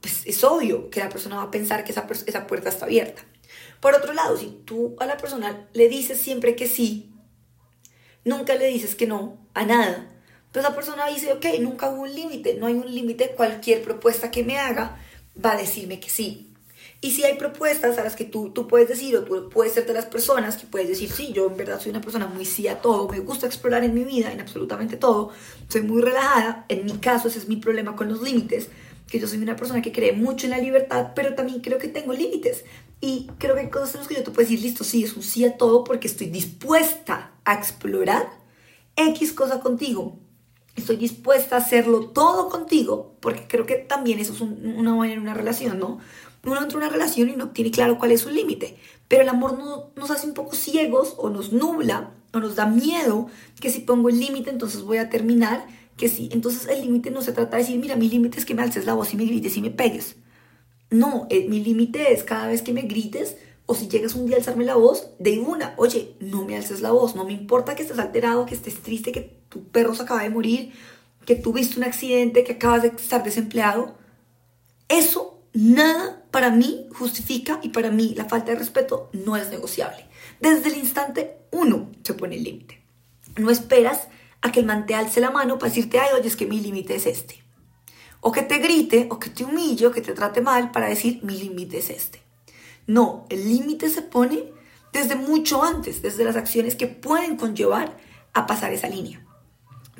pues 0.00 0.22
es 0.24 0.42
obvio 0.44 0.88
que 0.88 1.00
la 1.00 1.10
persona 1.10 1.36
va 1.36 1.42
a 1.42 1.50
pensar 1.50 1.84
que 1.84 1.92
esa, 1.92 2.06
esa 2.26 2.46
puerta 2.46 2.70
está 2.70 2.86
abierta. 2.86 3.22
Por 3.80 3.94
otro 3.94 4.12
lado, 4.12 4.36
si 4.36 4.46
tú 4.64 4.96
a 4.98 5.06
la 5.06 5.16
persona 5.16 5.68
le 5.72 5.88
dices 5.88 6.20
siempre 6.20 6.56
que 6.56 6.66
sí, 6.66 7.12
nunca 8.24 8.54
le 8.54 8.66
dices 8.66 8.94
que 8.94 9.06
no 9.06 9.38
a 9.54 9.64
nada, 9.64 10.10
pues 10.52 10.64
la 10.64 10.74
persona 10.74 11.06
dice, 11.08 11.32
ok, 11.32 11.46
nunca 11.60 11.90
hubo 11.90 12.02
un 12.02 12.14
límite, 12.14 12.54
no 12.54 12.66
hay 12.66 12.74
un 12.74 12.92
límite, 12.92 13.34
cualquier 13.36 13.82
propuesta 13.82 14.30
que 14.30 14.42
me 14.42 14.58
haga 14.58 14.98
va 15.44 15.52
a 15.52 15.56
decirme 15.56 16.00
que 16.00 16.08
sí. 16.08 16.46
Y 17.00 17.10
si 17.10 17.24
hay 17.24 17.36
propuestas 17.36 17.98
a 17.98 18.04
las 18.04 18.16
que 18.16 18.24
tú, 18.24 18.50
tú 18.50 18.66
puedes 18.66 18.88
decir, 18.88 19.14
o 19.16 19.22
tú 19.22 19.50
puedes 19.50 19.74
ser 19.74 19.86
de 19.86 19.92
las 19.92 20.06
personas 20.06 20.56
que 20.56 20.66
puedes 20.66 20.88
decir, 20.88 21.10
sí, 21.10 21.32
yo 21.32 21.46
en 21.46 21.56
verdad 21.56 21.78
soy 21.78 21.90
una 21.90 22.00
persona 22.00 22.26
muy 22.26 22.46
sí 22.46 22.68
a 22.68 22.80
todo, 22.80 23.06
me 23.08 23.20
gusta 23.20 23.46
explorar 23.46 23.84
en 23.84 23.94
mi 23.94 24.04
vida, 24.04 24.32
en 24.32 24.40
absolutamente 24.40 24.96
todo, 24.96 25.30
soy 25.68 25.82
muy 25.82 26.00
relajada, 26.00 26.64
en 26.68 26.86
mi 26.86 26.92
caso 26.98 27.28
ese 27.28 27.38
es 27.38 27.48
mi 27.48 27.56
problema 27.56 27.94
con 27.94 28.08
los 28.08 28.22
límites, 28.22 28.70
que 29.08 29.20
yo 29.20 29.28
soy 29.28 29.38
una 29.38 29.56
persona 29.56 29.82
que 29.82 29.92
cree 29.92 30.12
mucho 30.12 30.46
en 30.46 30.52
la 30.52 30.58
libertad, 30.58 31.12
pero 31.14 31.34
también 31.34 31.60
creo 31.60 31.78
que 31.78 31.88
tengo 31.88 32.12
límites. 32.12 32.64
Y 33.00 33.28
creo 33.38 33.54
que 33.54 33.62
hay 33.62 33.70
cosas 33.70 33.94
en 33.94 34.00
las 34.00 34.08
que 34.08 34.14
yo 34.14 34.24
te 34.24 34.30
puedo 34.30 34.48
decir, 34.48 34.60
listo, 34.60 34.84
sí, 34.84 35.04
es 35.04 35.16
un 35.16 35.22
sí 35.22 35.44
a 35.44 35.56
todo 35.56 35.84
porque 35.84 36.08
estoy 36.08 36.28
dispuesta 36.28 37.32
a 37.44 37.54
explorar 37.54 38.30
X 38.96 39.32
cosa 39.32 39.60
contigo. 39.60 40.18
Estoy 40.74 40.96
dispuesta 40.96 41.56
a 41.56 41.58
hacerlo 41.58 42.08
todo 42.10 42.48
contigo, 42.48 43.16
porque 43.20 43.46
creo 43.48 43.64
que 43.66 43.76
también 43.76 44.18
eso 44.18 44.34
es 44.34 44.40
una 44.40 44.94
buena 44.94 45.14
en 45.14 45.20
una 45.20 45.34
relación, 45.34 45.78
¿no? 45.78 45.98
Uno 46.44 46.62
entra 46.62 46.78
en 46.78 46.84
una 46.84 46.88
relación 46.88 47.28
y 47.28 47.36
no 47.36 47.50
tiene 47.50 47.70
claro 47.70 47.98
cuál 47.98 48.12
es 48.12 48.20
su 48.20 48.30
límite, 48.30 48.76
pero 49.08 49.22
el 49.22 49.28
amor 49.28 49.58
nos 49.96 50.10
hace 50.10 50.26
un 50.26 50.34
poco 50.34 50.54
ciegos 50.54 51.14
o 51.16 51.28
nos 51.28 51.52
nubla 51.52 52.12
o 52.32 52.40
nos 52.40 52.54
da 52.56 52.66
miedo 52.66 53.26
que 53.60 53.70
si 53.70 53.80
pongo 53.80 54.10
el 54.10 54.20
límite 54.20 54.50
entonces 54.50 54.82
voy 54.82 54.98
a 54.98 55.10
terminar 55.10 55.66
que 55.96 56.08
sí. 56.08 56.28
Entonces 56.32 56.68
el 56.68 56.82
límite 56.82 57.10
no 57.10 57.22
se 57.22 57.32
trata 57.32 57.56
de 57.56 57.62
decir, 57.62 57.78
mira, 57.78 57.96
mi 57.96 58.08
límite 58.08 58.38
es 58.38 58.44
que 58.44 58.54
me 58.54 58.62
alces 58.62 58.84
la 58.84 58.94
voz 58.94 59.12
y 59.12 59.16
me 59.16 59.24
grites 59.24 59.56
y 59.56 59.62
me 59.62 59.70
pegues. 59.70 60.16
No, 60.90 61.26
eh, 61.30 61.46
mi 61.48 61.62
límite 61.62 62.12
es 62.12 62.22
cada 62.22 62.46
vez 62.46 62.62
que 62.62 62.72
me 62.72 62.82
grites 62.82 63.36
o 63.66 63.74
si 63.74 63.88
llegas 63.88 64.14
un 64.14 64.26
día 64.26 64.36
a 64.36 64.38
alzarme 64.38 64.64
la 64.64 64.76
voz, 64.76 65.10
de 65.18 65.40
una, 65.40 65.74
oye, 65.76 66.14
no 66.20 66.44
me 66.44 66.56
alces 66.56 66.80
la 66.80 66.92
voz, 66.92 67.16
no 67.16 67.24
me 67.24 67.32
importa 67.32 67.74
que 67.74 67.82
estés 67.82 67.98
alterado, 67.98 68.46
que 68.46 68.54
estés 68.54 68.80
triste, 68.80 69.10
que 69.10 69.40
tu 69.48 69.64
perro 69.64 69.94
se 69.94 70.04
acaba 70.04 70.22
de 70.22 70.30
morir, 70.30 70.72
que 71.24 71.34
tuviste 71.34 71.76
un 71.78 71.84
accidente, 71.84 72.44
que 72.44 72.52
acabas 72.52 72.82
de 72.82 72.88
estar 72.88 73.24
desempleado. 73.24 73.98
Eso 74.88 75.42
nada 75.52 76.24
para 76.30 76.50
mí 76.50 76.86
justifica 76.94 77.58
y 77.60 77.70
para 77.70 77.90
mí 77.90 78.14
la 78.16 78.26
falta 78.26 78.52
de 78.52 78.58
respeto 78.58 79.10
no 79.12 79.36
es 79.36 79.50
negociable. 79.50 80.06
Desde 80.40 80.68
el 80.68 80.76
instante 80.76 81.38
uno 81.50 81.90
se 82.04 82.14
pone 82.14 82.36
el 82.36 82.44
límite. 82.44 82.80
No 83.36 83.50
esperas 83.50 84.06
a 84.42 84.52
que 84.52 84.60
el 84.60 84.66
man 84.66 84.86
te 84.86 84.94
alce 84.94 85.20
la 85.20 85.32
mano 85.32 85.58
para 85.58 85.70
decirte, 85.70 85.98
ay, 85.98 86.10
oye, 86.16 86.28
es 86.28 86.36
que 86.36 86.46
mi 86.46 86.60
límite 86.60 86.94
es 86.94 87.06
este. 87.06 87.42
O 88.26 88.32
que 88.32 88.42
te 88.42 88.58
grite, 88.58 89.06
o 89.08 89.20
que 89.20 89.30
te 89.30 89.44
humille, 89.44 89.86
o 89.86 89.92
que 89.92 90.00
te 90.00 90.12
trate 90.12 90.40
mal 90.40 90.72
para 90.72 90.88
decir, 90.88 91.20
mi 91.22 91.38
límite 91.38 91.78
es 91.78 91.90
este. 91.90 92.22
No, 92.88 93.24
el 93.28 93.48
límite 93.48 93.88
se 93.88 94.02
pone 94.02 94.52
desde 94.92 95.14
mucho 95.14 95.62
antes, 95.62 96.02
desde 96.02 96.24
las 96.24 96.34
acciones 96.34 96.74
que 96.74 96.88
pueden 96.88 97.36
conllevar 97.36 97.96
a 98.32 98.48
pasar 98.48 98.72
esa 98.72 98.88
línea. 98.88 99.24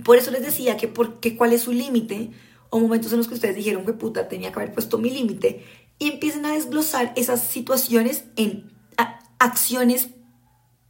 Por 0.03 0.17
eso 0.17 0.33
les 0.33 0.43
decía 0.43 0.77
que, 0.77 0.89
porque 0.89 1.37
cuál 1.37 1.53
es 1.53 1.63
su 1.63 1.71
límite, 1.71 2.33
o 2.69 2.81
momentos 2.81 3.13
en 3.13 3.19
los 3.19 3.29
que 3.29 3.35
ustedes 3.35 3.55
dijeron 3.55 3.87
que 3.87 3.93
puta, 3.93 4.27
tenía 4.27 4.51
que 4.51 4.59
haber 4.59 4.75
puesto 4.75 4.99
mi 4.99 5.11
límite, 5.11 5.65
y 6.01 6.11
empiecen 6.11 6.47
a 6.47 6.55
desglosar 6.55 7.13
esas 7.15 7.41
situaciones 7.45 8.25
en 8.35 8.73
acciones 9.39 10.09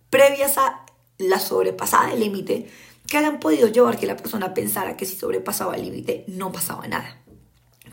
previas 0.09 0.57
a 0.57 0.87
la 1.19 1.39
sobrepasada 1.39 2.13
del 2.13 2.21
límite 2.21 2.71
que 3.07 3.19
hayan 3.19 3.41
podido 3.41 3.69
llevar 3.69 3.99
que 3.99 4.07
la 4.07 4.17
persona 4.17 4.55
pensara 4.55 4.97
que 4.97 5.05
si 5.05 5.17
sobrepasaba 5.17 5.77
el 5.77 5.83
límite 5.83 6.25
no 6.29 6.51
pasaba 6.51 6.89
nada. 6.89 7.26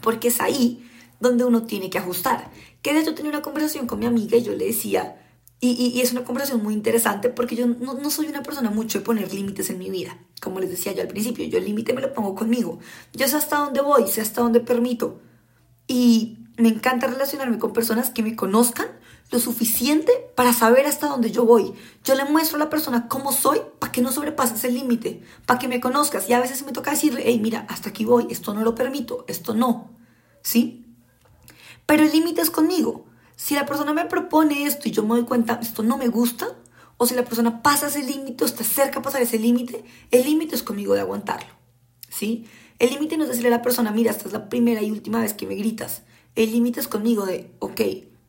Porque 0.03 0.27
es 0.27 0.39
ahí 0.39 0.87
donde 1.19 1.45
uno 1.45 1.63
tiene 1.63 1.89
que 1.89 1.97
ajustar. 1.97 2.51
Que 2.83 2.93
de 2.93 2.99
hecho 2.99 3.15
tenía 3.15 3.31
una 3.31 3.41
conversación 3.41 3.87
con 3.87 3.97
mi 3.97 4.05
amiga 4.05 4.37
y 4.37 4.43
yo 4.43 4.53
le 4.53 4.65
decía, 4.65 5.17
y, 5.59 6.01
es 6.01 6.11
una 6.11 6.25
conversación 6.25 6.61
muy 6.61 6.73
interesante 6.73 7.29
porque 7.29 7.55
yo 7.55 7.65
no, 7.65 7.93
no, 7.93 8.09
soy 8.11 8.27
una 8.27 8.43
persona 8.43 8.69
mucho 8.69 8.99
de 8.99 9.05
poner 9.05 9.33
límites 9.33 9.69
en 9.69 9.79
mi 9.79 9.89
vida. 9.89 10.17
Como 10.41 10.59
les 10.59 10.69
decía 10.69 10.91
yo 10.91 11.01
al 11.01 11.07
principio, 11.07 11.45
yo 11.45 11.57
el 11.57 11.63
límite 11.63 11.93
me 11.93 12.01
lo 12.01 12.13
pongo 12.13 12.35
conmigo. 12.35 12.79
Yo 13.13 13.27
sé 13.29 13.37
hasta 13.37 13.59
dónde 13.59 13.79
voy, 13.81 14.07
sé 14.07 14.19
hasta 14.19 14.41
dónde 14.41 14.59
permito. 14.59 15.21
Y 15.87 16.39
me 16.57 16.69
encanta 16.69 17.07
relacionarme 17.07 17.57
con 17.57 17.73
personas 17.73 18.09
que 18.09 18.23
me 18.23 18.35
conozcan 18.35 18.87
lo 19.31 19.39
suficiente 19.39 20.11
para 20.35 20.53
saber 20.53 20.85
hasta 20.85 21.07
dónde 21.07 21.31
yo 21.31 21.45
voy. 21.45 21.73
Yo 22.03 22.13
le 22.13 22.25
muestro 22.25 22.57
a 22.57 22.59
la 22.59 22.69
persona 22.69 23.07
cómo 23.07 23.31
soy 23.31 23.59
para 23.79 23.91
que 23.91 24.01
no 24.01 24.11
sobrepases 24.11 24.63
el 24.63 24.75
límite, 24.75 25.23
para 25.47 25.59
que 25.59 25.67
me 25.67 25.81
conozcas. 25.81 26.29
Y 26.29 26.33
a 26.33 26.39
veces 26.39 26.63
me 26.65 26.71
toca 26.71 26.91
decirle, 26.91 27.23
hey, 27.25 27.39
mira, 27.41 27.65
hasta 27.69 27.89
aquí 27.89 28.05
voy, 28.05 28.27
esto 28.29 28.53
no 28.53 28.61
lo 28.61 28.75
permito, 28.75 29.25
esto 29.27 29.55
no. 29.55 29.89
¿Sí? 30.43 30.85
Pero 31.87 32.03
el 32.03 32.11
límite 32.11 32.41
es 32.41 32.51
conmigo. 32.51 33.05
Si 33.35 33.55
la 33.55 33.65
persona 33.65 33.93
me 33.93 34.05
propone 34.05 34.65
esto 34.65 34.87
y 34.87 34.91
yo 34.91 35.01
me 35.03 35.15
doy 35.15 35.23
cuenta, 35.23 35.59
esto 35.61 35.81
no 35.81 35.97
me 35.97 36.07
gusta, 36.07 36.47
o 36.97 37.07
si 37.07 37.15
la 37.15 37.25
persona 37.25 37.63
pasa 37.63 37.87
ese 37.87 38.03
límite 38.03 38.43
o 38.43 38.47
está 38.47 38.63
cerca 38.63 38.99
de 38.99 39.03
pasar 39.03 39.21
ese 39.21 39.39
límite, 39.39 39.83
el 40.11 40.25
límite 40.25 40.55
es 40.55 40.61
conmigo 40.63 40.93
de 40.93 41.01
aguantarlo. 41.01 41.49
¿Sí? 42.07 42.45
El 42.77 42.91
límite 42.91 43.17
no 43.17 43.23
es 43.23 43.29
decirle 43.29 43.49
a 43.49 43.57
la 43.57 43.61
persona, 43.63 43.91
mira, 43.91 44.11
esta 44.11 44.27
es 44.27 44.33
la 44.33 44.49
primera 44.49 44.81
y 44.81 44.91
última 44.91 45.19
vez 45.19 45.33
que 45.33 45.47
me 45.47 45.55
gritas. 45.55 46.03
El 46.35 46.51
límite 46.51 46.79
es 46.79 46.87
conmigo 46.87 47.25
de, 47.25 47.51
ok, 47.59 47.81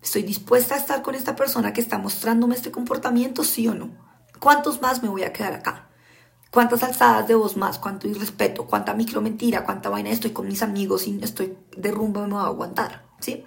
¿Estoy 0.04 0.22
dispuesta 0.22 0.74
a 0.74 0.78
estar 0.78 1.00
con 1.00 1.14
esta 1.14 1.34
persona 1.34 1.72
que 1.72 1.80
está 1.80 1.96
mostrándome 1.96 2.54
este 2.54 2.70
comportamiento, 2.70 3.42
sí 3.42 3.66
o 3.68 3.74
no? 3.74 3.88
¿Cuántos 4.38 4.82
más 4.82 5.02
me 5.02 5.08
voy 5.08 5.22
a 5.22 5.32
quedar 5.32 5.54
acá? 5.54 5.88
¿Cuántas 6.50 6.82
alzadas 6.82 7.26
de 7.26 7.34
voz 7.34 7.56
más? 7.56 7.79
¿Cuánto 7.79 8.06
irrespeto? 8.06 8.67
¿Cuánta 8.67 8.93
micro 8.93 9.22
mentira? 9.22 9.64
¿Cuánta 9.64 9.88
vaina 9.88 10.10
estoy 10.10 10.32
con 10.32 10.46
mis 10.46 10.62
amigos 10.62 11.08
y 11.08 11.19
estoy 11.22 11.56
de 11.74 11.90
rumbo 11.90 12.20
me 12.20 12.34
voy 12.34 12.43
a 12.43 12.48
aguantar? 12.48 13.06
¿Sí? 13.19 13.44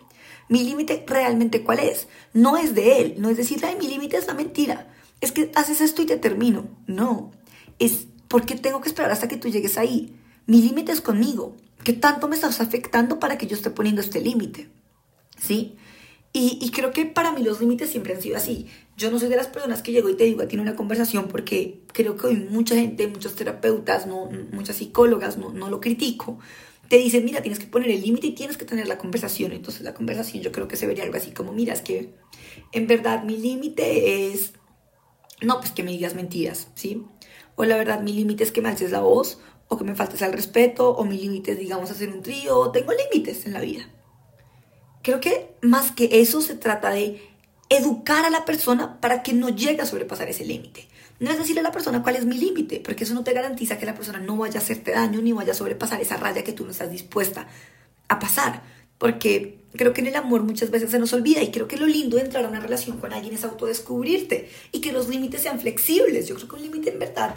Mi 0.49 0.63
límite 0.63 1.05
realmente 1.07 1.63
cuál 1.63 1.77
es? 1.77 2.07
No 2.33 2.57
es 2.57 2.73
de 2.73 3.01
él, 3.01 3.15
no 3.19 3.29
es 3.29 3.37
decir, 3.37 3.63
mi 3.79 3.87
límite 3.87 4.17
es 4.17 4.25
la 4.25 4.33
mentira. 4.33 4.91
Es 5.21 5.31
que 5.31 5.51
haces 5.53 5.79
esto 5.79 6.01
y 6.01 6.07
te 6.07 6.17
termino. 6.17 6.65
No, 6.87 7.33
es 7.77 8.07
porque 8.27 8.55
tengo 8.55 8.81
que 8.81 8.89
esperar 8.89 9.11
hasta 9.11 9.27
que 9.27 9.37
tú 9.37 9.47
llegues 9.47 9.77
ahí. 9.77 10.19
Mi 10.47 10.61
límite 10.61 10.93
es 10.93 11.01
conmigo. 11.01 11.57
¿Qué 11.83 11.93
tanto 11.93 12.27
me 12.27 12.35
estás 12.35 12.61
afectando 12.61 13.19
para 13.19 13.37
que 13.37 13.47
yo 13.47 13.55
esté 13.55 13.69
poniendo 13.69 14.01
este 14.01 14.21
límite? 14.21 14.69
¿Sí? 15.37 15.77
Y, 16.33 16.69
creo 16.69 16.91
que 16.91 17.05
para 17.05 17.31
mí 17.31 17.43
los 17.43 17.59
límites 17.59 17.89
siempre 17.89 18.13
han 18.13 18.21
sido 18.21 18.37
así. 18.37 18.67
Yo 18.95 19.09
no 19.09 19.17
soy 19.17 19.27
de 19.27 19.35
las 19.35 19.47
personas 19.47 19.81
que 19.81 19.91
llego 19.91 20.07
y 20.07 20.15
te 20.15 20.25
digo 20.25 20.43
a 20.43 20.47
ti 20.47 20.57
una 20.57 20.75
conversación 20.75 21.29
porque 21.29 21.81
creo 21.93 22.15
que 22.15 22.27
hoy 22.27 22.35
mucha 22.35 22.75
gente, 22.75 23.07
muchos 23.07 23.33
terapeutas, 23.35 24.05
no, 24.05 24.29
muchas 24.51 24.75
psicólogas, 24.75 25.37
no, 25.37 25.51
no 25.51 25.69
lo 25.71 25.81
critico, 25.81 26.37
te 26.89 26.97
dicen, 26.97 27.25
mira, 27.25 27.41
tienes 27.41 27.57
que 27.57 27.65
poner 27.65 27.89
el 27.89 28.01
límite 28.01 28.27
y 28.27 28.35
tienes 28.35 28.55
que 28.55 28.65
tener 28.65 28.87
la 28.87 28.99
conversación. 28.99 29.51
Entonces 29.51 29.81
la 29.81 29.95
conversación 29.95 30.43
yo 30.43 30.51
creo 30.51 30.67
que 30.67 30.75
se 30.75 30.85
vería 30.85 31.03
algo 31.03 31.17
así 31.17 31.31
como, 31.31 31.53
mira, 31.53 31.73
es 31.73 31.81
que 31.81 32.13
en 32.71 32.85
verdad 32.85 33.23
mi 33.23 33.37
límite 33.37 34.31
es, 34.31 34.53
no, 35.41 35.59
pues 35.59 35.71
que 35.71 35.81
me 35.81 35.91
digas 35.91 36.13
mentiras, 36.13 36.67
¿sí? 36.75 37.03
O 37.55 37.65
la 37.65 37.77
verdad 37.77 38.01
mi 38.01 38.13
límite 38.13 38.43
es 38.43 38.51
que 38.51 38.61
me 38.61 38.69
alces 38.69 38.91
la 38.91 39.01
voz, 39.01 39.39
o 39.67 39.77
que 39.77 39.83
me 39.83 39.95
faltes 39.95 40.21
al 40.21 40.33
respeto, 40.33 40.91
o 40.91 41.03
mi 41.03 41.17
límite 41.17 41.51
es, 41.51 41.59
digamos, 41.59 41.91
hacer 41.91 42.09
un 42.09 42.21
trío, 42.21 42.71
tengo 42.71 42.91
límites 42.93 43.45
en 43.45 43.53
la 43.53 43.61
vida. 43.61 43.89
Creo 45.01 45.19
que 45.19 45.55
más 45.61 45.91
que 45.91 46.21
eso 46.21 46.41
se 46.41 46.55
trata 46.55 46.89
de 46.89 47.21
educar 47.69 48.25
a 48.25 48.29
la 48.29 48.45
persona 48.45 48.99
para 49.01 49.23
que 49.23 49.33
no 49.33 49.49
llegue 49.49 49.81
a 49.81 49.85
sobrepasar 49.85 50.29
ese 50.29 50.45
límite. 50.45 50.87
No 51.19 51.31
es 51.31 51.37
decirle 51.37 51.61
a 51.61 51.63
la 51.63 51.71
persona 51.71 52.03
cuál 52.03 52.15
es 52.15 52.25
mi 52.25 52.37
límite, 52.37 52.79
porque 52.79 53.03
eso 53.03 53.13
no 53.13 53.23
te 53.23 53.33
garantiza 53.33 53.77
que 53.77 53.85
la 53.85 53.95
persona 53.95 54.19
no 54.19 54.37
vaya 54.37 54.59
a 54.59 54.63
hacerte 54.63 54.91
daño 54.91 55.21
ni 55.21 55.33
vaya 55.33 55.51
a 55.51 55.55
sobrepasar 55.55 55.99
esa 55.99 56.17
raya 56.17 56.43
que 56.43 56.53
tú 56.53 56.63
no 56.63 56.71
estás 56.71 56.91
dispuesta 56.91 57.47
a 58.07 58.19
pasar. 58.19 58.61
Porque 58.97 59.59
creo 59.75 59.93
que 59.93 60.01
en 60.01 60.07
el 60.07 60.15
amor 60.15 60.43
muchas 60.43 60.71
veces 60.71 60.91
se 60.91 60.99
nos 60.99 61.13
olvida 61.13 61.41
y 61.41 61.51
creo 61.51 61.67
que 61.67 61.77
lo 61.77 61.87
lindo 61.87 62.17
de 62.17 62.23
entrar 62.23 62.45
a 62.45 62.49
una 62.49 62.59
relación 62.59 62.97
con 62.97 63.13
alguien 63.13 63.33
es 63.33 63.43
autodescubrirte 63.43 64.49
y 64.71 64.81
que 64.81 64.91
los 64.91 65.07
límites 65.07 65.41
sean 65.41 65.59
flexibles. 65.59 66.27
Yo 66.27 66.35
creo 66.35 66.47
que 66.47 66.55
un 66.55 66.61
límite 66.61 66.91
en 66.91 66.99
verdad, 66.99 67.35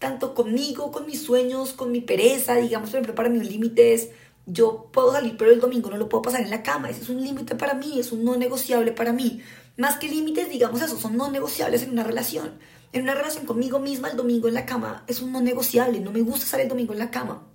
tanto 0.00 0.34
conmigo, 0.34 0.90
con 0.90 1.06
mis 1.06 1.22
sueños, 1.22 1.74
con 1.74 1.92
mi 1.92 2.00
pereza, 2.00 2.56
digamos, 2.56 2.90
por 2.90 2.96
ejemplo, 2.96 3.14
para 3.14 3.28
mí 3.28 3.38
un 3.38 3.46
límite 3.46 3.92
es 3.94 4.08
yo 4.46 4.88
puedo 4.90 5.12
salir, 5.12 5.36
pero 5.36 5.52
el 5.52 5.60
domingo 5.60 5.90
no 5.90 5.98
lo 5.98 6.08
puedo 6.08 6.22
pasar 6.22 6.40
en 6.40 6.50
la 6.50 6.62
cama. 6.62 6.90
Ese 6.90 7.02
es 7.02 7.08
un 7.10 7.22
límite 7.22 7.54
para 7.54 7.74
mí, 7.74 8.00
es 8.00 8.10
un 8.10 8.24
no 8.24 8.36
negociable 8.36 8.92
para 8.92 9.12
mí. 9.12 9.42
Más 9.76 9.98
que 9.98 10.08
límites, 10.08 10.48
digamos 10.48 10.82
eso, 10.82 10.98
son 10.98 11.16
no 11.16 11.30
negociables 11.30 11.82
en 11.82 11.90
una 11.90 12.02
relación. 12.02 12.58
En 12.92 13.02
una 13.02 13.14
relación 13.14 13.44
conmigo 13.44 13.78
misma, 13.78 14.08
el 14.08 14.16
domingo 14.16 14.48
en 14.48 14.54
la 14.54 14.66
cama 14.66 15.04
es 15.06 15.20
un 15.20 15.32
no 15.32 15.42
negociable. 15.42 16.00
No 16.00 16.10
me 16.10 16.22
gusta 16.22 16.46
estar 16.46 16.60
el 16.60 16.68
domingo 16.68 16.94
en 16.94 16.98
la 16.98 17.10
cama. 17.10 17.46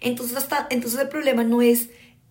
Entonces, 0.00 0.36
hasta, 0.36 0.66
entonces 0.68 1.00
el 1.00 1.08
problema 1.08 1.44
no 1.44 1.62
es, 1.62 1.90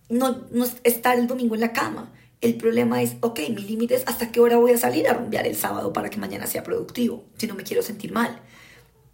no, 0.10 0.46
no 0.52 0.66
es 0.66 0.76
estar 0.84 1.18
el 1.18 1.28
domingo 1.28 1.56
en 1.56 1.62
la 1.62 1.72
cama. 1.72 2.12
El 2.42 2.56
problema 2.56 3.02
es, 3.02 3.16
ok, 3.22 3.40
mi 3.50 3.64
límite 3.64 3.96
es 3.96 4.04
hasta 4.06 4.32
qué 4.32 4.42
hora 4.42 4.58
voy 4.58 4.72
a 4.72 4.78
salir 4.78 5.08
a 5.08 5.14
rumbear 5.14 5.48
el 5.48 5.56
sábado 5.56 5.94
para 5.94 6.10
que 6.10 6.18
mañana 6.18 6.46
sea 6.48 6.64
productivo, 6.64 7.24
si 7.38 7.48
no 7.48 7.56
me 7.56 7.64
quiero 7.64 7.82
sentir 7.82 8.12
mal. 8.12 8.42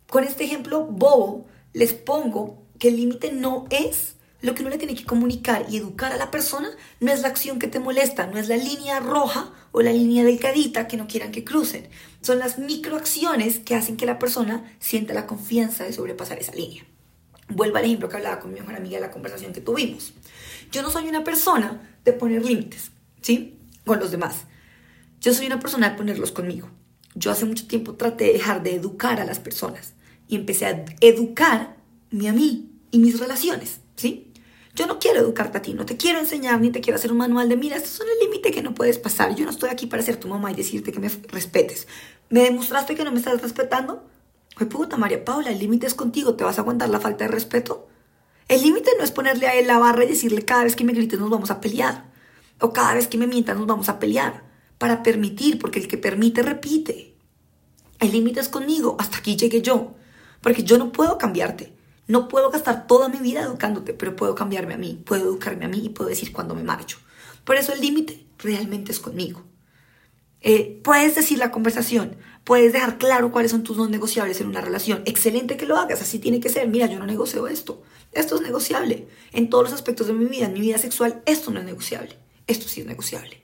Con 0.10 0.24
este 0.24 0.46
ejemplo 0.46 0.86
bobo, 0.86 1.46
les 1.74 1.94
pongo 1.94 2.64
que 2.80 2.88
el 2.88 2.96
límite 2.96 3.34
no 3.34 3.66
es 3.70 4.16
lo 4.42 4.54
que 4.54 4.62
uno 4.62 4.70
le 4.70 4.78
tiene 4.78 4.96
que 4.96 5.04
comunicar 5.04 5.66
y 5.70 5.78
educar 5.78 6.14
a 6.14 6.18
la 6.18 6.32
persona 6.32 6.70
no 7.00 7.12
es 7.12 7.22
la 7.22 7.28
acción 7.28 7.60
que 7.60 7.68
te 7.68 7.80
molesta, 7.80 8.28
no 8.28 8.38
es 8.38 8.48
la 8.48 8.56
línea 8.56 9.00
roja 9.00 9.52
o 9.72 9.82
la 9.82 9.92
línea 9.92 10.24
delgadita 10.24 10.88
que 10.88 10.96
no 10.96 11.08
quieran 11.08 11.32
que 11.32 11.44
crucen. 11.44 11.90
Son 12.22 12.40
las 12.40 12.58
microacciones 12.58 13.60
que 13.60 13.76
hacen 13.76 13.98
que 13.98 14.06
la 14.06 14.20
persona 14.20 14.64
sienta 14.80 15.14
la 15.14 15.28
confianza 15.28 15.84
de 15.84 15.92
sobrepasar 15.92 16.40
esa 16.40 16.54
línea. 16.54 16.86
Vuelvo 17.50 17.78
al 17.78 17.86
ejemplo 17.86 18.08
que 18.08 18.18
hablaba 18.18 18.40
con 18.40 18.54
mi 18.54 18.60
mejor 18.60 18.76
amiga 18.76 18.98
en 18.98 19.04
la 19.04 19.12
conversación 19.12 19.54
que 19.54 19.62
tuvimos. 19.62 20.14
Yo 20.72 20.82
no 20.84 20.90
soy 20.90 21.08
una 21.08 21.24
persona 21.24 21.98
de 22.06 22.14
poner 22.14 22.46
límites, 22.46 22.92
¿sí? 23.22 23.58
Con 23.86 24.00
los 24.00 24.12
demás. 24.12 24.46
Yo 25.20 25.34
soy 25.34 25.48
una 25.48 25.60
persona 25.60 25.90
de 25.90 25.98
ponerlos 25.98 26.32
conmigo. 26.32 26.70
Yo 27.16 27.32
hace 27.32 27.46
mucho 27.46 27.68
tiempo 27.68 27.96
traté 27.96 28.26
de 28.26 28.34
dejar 28.34 28.64
de 28.64 28.76
educar 28.76 29.20
a 29.20 29.26
las 29.26 29.40
personas 29.40 29.97
y 30.28 30.36
empecé 30.36 30.66
a 30.66 30.86
educarme 31.02 32.30
a 32.30 32.34
mí 32.34 32.72
y 32.92 33.00
mis 33.00 33.20
relaciones, 33.20 33.80
¿sí? 33.96 34.32
Yo 34.76 34.86
no 34.86 35.00
quiero 35.00 35.22
educarte 35.22 35.58
a 35.58 35.62
ti, 35.62 35.74
no 35.74 35.88
te 35.88 35.98
quiero 35.98 36.20
enseñar 36.20 36.62
ni 36.62 36.70
te 36.70 36.82
quiero 36.82 36.98
hacer 36.98 37.12
un 37.12 37.18
manual 37.18 37.50
de, 37.50 37.58
mira, 37.58 37.78
esto 37.78 37.90
es 37.90 38.00
un 38.00 38.28
límite 38.28 38.52
que 38.52 38.62
no 38.62 38.76
puedes 38.76 39.00
pasar. 39.00 39.36
Yo 39.36 39.44
no 39.44 39.50
estoy 39.50 39.72
aquí 39.72 39.88
para 39.88 40.04
ser 40.04 40.18
tu 40.18 40.28
mamá 40.28 40.52
y 40.52 40.56
decirte 40.56 40.92
que 40.92 41.00
me 41.00 41.10
respetes. 41.30 41.88
¿Me 42.30 42.44
demostraste 42.44 42.94
que 42.94 43.04
no 43.04 43.12
me 43.12 43.18
estás 43.18 43.42
respetando? 43.42 44.04
Ay, 44.56 44.68
puta, 44.68 44.96
María 44.96 45.26
Paula, 45.26 45.50
el 45.50 45.58
límite 45.58 45.88
es 45.88 45.96
contigo, 45.96 46.36
¿te 46.36 46.44
vas 46.44 46.60
a 46.60 46.62
aguantar 46.62 46.90
la 46.90 47.00
falta 47.00 47.26
de 47.26 47.32
respeto? 47.32 47.88
El 48.48 48.62
límite 48.62 48.92
no 48.98 49.04
es 49.04 49.12
ponerle 49.12 49.48
a 49.48 49.56
él 49.56 49.68
la 49.68 49.80
barra 49.80 50.06
y 50.06 50.08
decirle 50.08 50.46
cada 50.46 50.64
vez 50.64 50.76
que 50.76 50.84
me 50.84 50.94
grites 50.94 51.20
nos 51.20 51.30
vamos 51.30 51.52
a 51.52 51.60
pelear. 51.60 52.06
O 52.60 52.72
cada 52.72 52.94
vez 52.94 53.08
que 53.08 53.18
me 53.18 53.28
mientas 53.28 53.58
nos 53.58 53.68
vamos 53.68 53.90
a 53.90 54.00
pelear. 54.00 54.44
Para 54.78 55.04
permitir, 55.04 55.60
porque 55.60 55.80
el 55.80 55.88
que 55.88 55.98
permite 55.98 56.44
repite. 56.44 57.16
El 58.00 58.12
límite 58.12 58.40
es 58.40 58.48
conmigo, 58.48 58.96
hasta 59.00 59.18
aquí 59.18 59.36
llegué 59.36 59.62
yo. 59.62 59.96
Porque 60.42 60.64
yo 60.64 60.78
no 60.78 60.92
puedo 60.92 61.18
cambiarte. 61.18 61.74
No 62.08 62.30
puedo 62.30 62.50
gastar 62.50 62.88
toda 62.88 63.10
mi 63.10 63.18
vida 63.18 63.42
educándote, 63.42 63.94
pero 63.94 64.16
puedo 64.16 64.34
cambiarme 64.34 64.74
a 64.74 64.78
mí, 64.78 65.02
puedo 65.06 65.24
educarme 65.24 65.66
a 65.66 65.68
mí 65.68 65.82
y 65.84 65.90
puedo 65.90 66.10
decir 66.10 66.32
cuando 66.32 66.56
me 66.56 66.64
marcho. 66.64 67.00
Por 67.44 67.58
eso 67.58 67.74
el 67.74 67.82
límite 67.82 68.26
realmente 68.38 68.94
es 68.94 69.00
conmigo. 69.00 69.44
Eh, 70.42 70.80
puedes 70.84 71.16
decir 71.16 71.40
la 71.40 71.52
conversación, 71.52 72.16
puedes 72.44 72.72
dejar 72.72 72.98
claro 72.98 73.32
cuáles 73.32 73.52
son 73.52 73.64
tus 73.64 73.76
no 73.76 73.90
negociables 73.90 74.40
en 74.40 74.48
una 74.48 74.62
relación. 74.62 75.02
Excelente 75.06 75.58
que 75.58 75.66
lo 75.66 75.78
hagas, 75.78 76.02
así 76.02 76.20
tiene 76.20 76.40
que 76.40 76.50
ser. 76.50 76.68
Mira, 76.70 76.86
yo 76.88 77.00
no 77.00 77.06
negocio 77.06 77.48
esto. 77.48 77.84
Esto 78.14 78.36
es 78.36 78.42
negociable. 78.42 79.08
En 79.34 79.50
todos 79.50 79.66
los 79.66 79.74
aspectos 79.74 80.08
de 80.08 80.14
mi 80.14 80.26
vida, 80.26 80.46
en 80.46 80.54
mi 80.54 80.62
vida 80.62 80.78
sexual, 80.78 81.22
esto 81.26 81.52
no 81.52 81.60
es 81.60 81.66
negociable. 81.66 82.18
Esto 82.48 82.70
sí 82.70 82.82
es 82.82 82.88
negociable. 82.88 83.42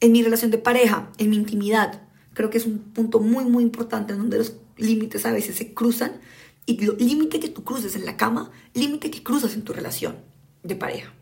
En 0.00 0.12
mi 0.12 0.22
relación 0.22 0.50
de 0.50 0.58
pareja, 0.58 1.10
en 1.16 1.30
mi 1.30 1.36
intimidad, 1.36 2.02
creo 2.34 2.50
que 2.50 2.58
es 2.58 2.66
un 2.66 2.78
punto 2.78 3.20
muy, 3.20 3.46
muy 3.46 3.64
importante 3.64 4.12
en 4.12 4.18
donde 4.18 4.38
los 4.38 4.54
límites 4.76 5.26
a 5.26 5.32
veces 5.32 5.56
se 5.56 5.74
cruzan 5.74 6.20
y 6.66 6.78
límite 7.02 7.38
que 7.40 7.48
tú 7.48 7.62
cruces 7.62 7.94
en 7.94 8.04
la 8.04 8.16
cama, 8.16 8.50
límite 8.74 9.10
que 9.10 9.22
cruzas 9.22 9.54
en 9.54 9.62
tu 9.62 9.72
relación 9.72 10.16
de 10.64 10.74
pareja, 10.74 11.14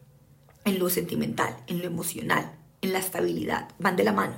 en 0.64 0.78
lo 0.78 0.88
sentimental, 0.88 1.56
en 1.66 1.80
lo 1.80 1.84
emocional, 1.84 2.56
en 2.80 2.92
la 2.92 2.98
estabilidad, 2.98 3.68
van 3.78 3.96
de 3.96 4.04
la 4.04 4.12
mano. 4.12 4.36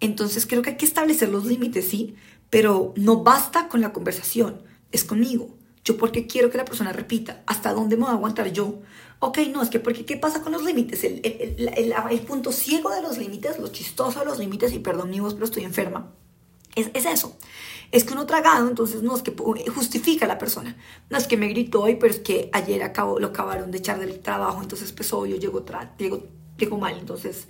Entonces 0.00 0.46
creo 0.46 0.62
que 0.62 0.70
hay 0.70 0.76
que 0.76 0.84
establecer 0.84 1.28
los 1.28 1.46
límites, 1.46 1.88
sí, 1.88 2.16
pero 2.50 2.92
no 2.96 3.22
basta 3.22 3.68
con 3.68 3.80
la 3.80 3.92
conversación, 3.92 4.62
es 4.90 5.04
conmigo. 5.04 5.56
Yo 5.84 5.96
porque 5.96 6.26
quiero 6.26 6.50
que 6.50 6.58
la 6.58 6.64
persona 6.64 6.92
repita, 6.92 7.44
¿hasta 7.46 7.72
dónde 7.72 7.96
me 7.96 8.02
voy 8.02 8.10
a 8.10 8.14
aguantar 8.14 8.52
yo? 8.52 8.82
Ok, 9.20 9.38
no, 9.52 9.62
es 9.62 9.70
que 9.70 9.78
porque 9.78 10.04
¿qué 10.04 10.16
pasa 10.16 10.42
con 10.42 10.52
los 10.52 10.64
límites? 10.64 11.04
El, 11.04 11.20
el, 11.22 11.94
el, 12.10 12.20
punto 12.22 12.50
ciego 12.50 12.90
de 12.90 13.00
los 13.00 13.16
límites, 13.16 13.60
lo 13.60 13.68
chistoso 13.68 14.18
de 14.18 14.26
los 14.26 14.40
límites, 14.40 14.72
y 14.72 14.80
perdón 14.80 15.10
mi 15.10 15.20
voz, 15.20 15.34
pero 15.34 15.44
estoy 15.44 15.62
enferma, 15.62 16.12
es, 16.74 16.90
es 16.92 17.06
eso 17.06 17.38
es 17.92 18.04
que 18.04 18.12
uno 18.12 18.26
tragado, 18.26 18.68
entonces 18.68 19.02
no 19.02 19.16
es 19.16 19.22
que 19.22 19.34
justifica 19.70 20.24
a 20.24 20.28
la 20.28 20.38
persona. 20.38 20.76
No 21.10 21.18
es 21.18 21.26
que 21.26 21.36
me 21.36 21.48
gritó 21.48 21.82
hoy, 21.82 21.96
pero 21.96 22.12
es 22.12 22.20
que 22.20 22.50
ayer 22.52 22.82
acabó, 22.82 23.18
lo 23.18 23.28
acabaron 23.28 23.70
de 23.70 23.78
echar 23.78 23.98
del 23.98 24.18
trabajo, 24.20 24.62
entonces 24.62 24.90
empezó, 24.90 25.26
yo 25.26 25.36
llego, 25.36 25.64
llego, 25.98 26.24
llego 26.58 26.78
mal. 26.78 26.96
Entonces, 26.98 27.48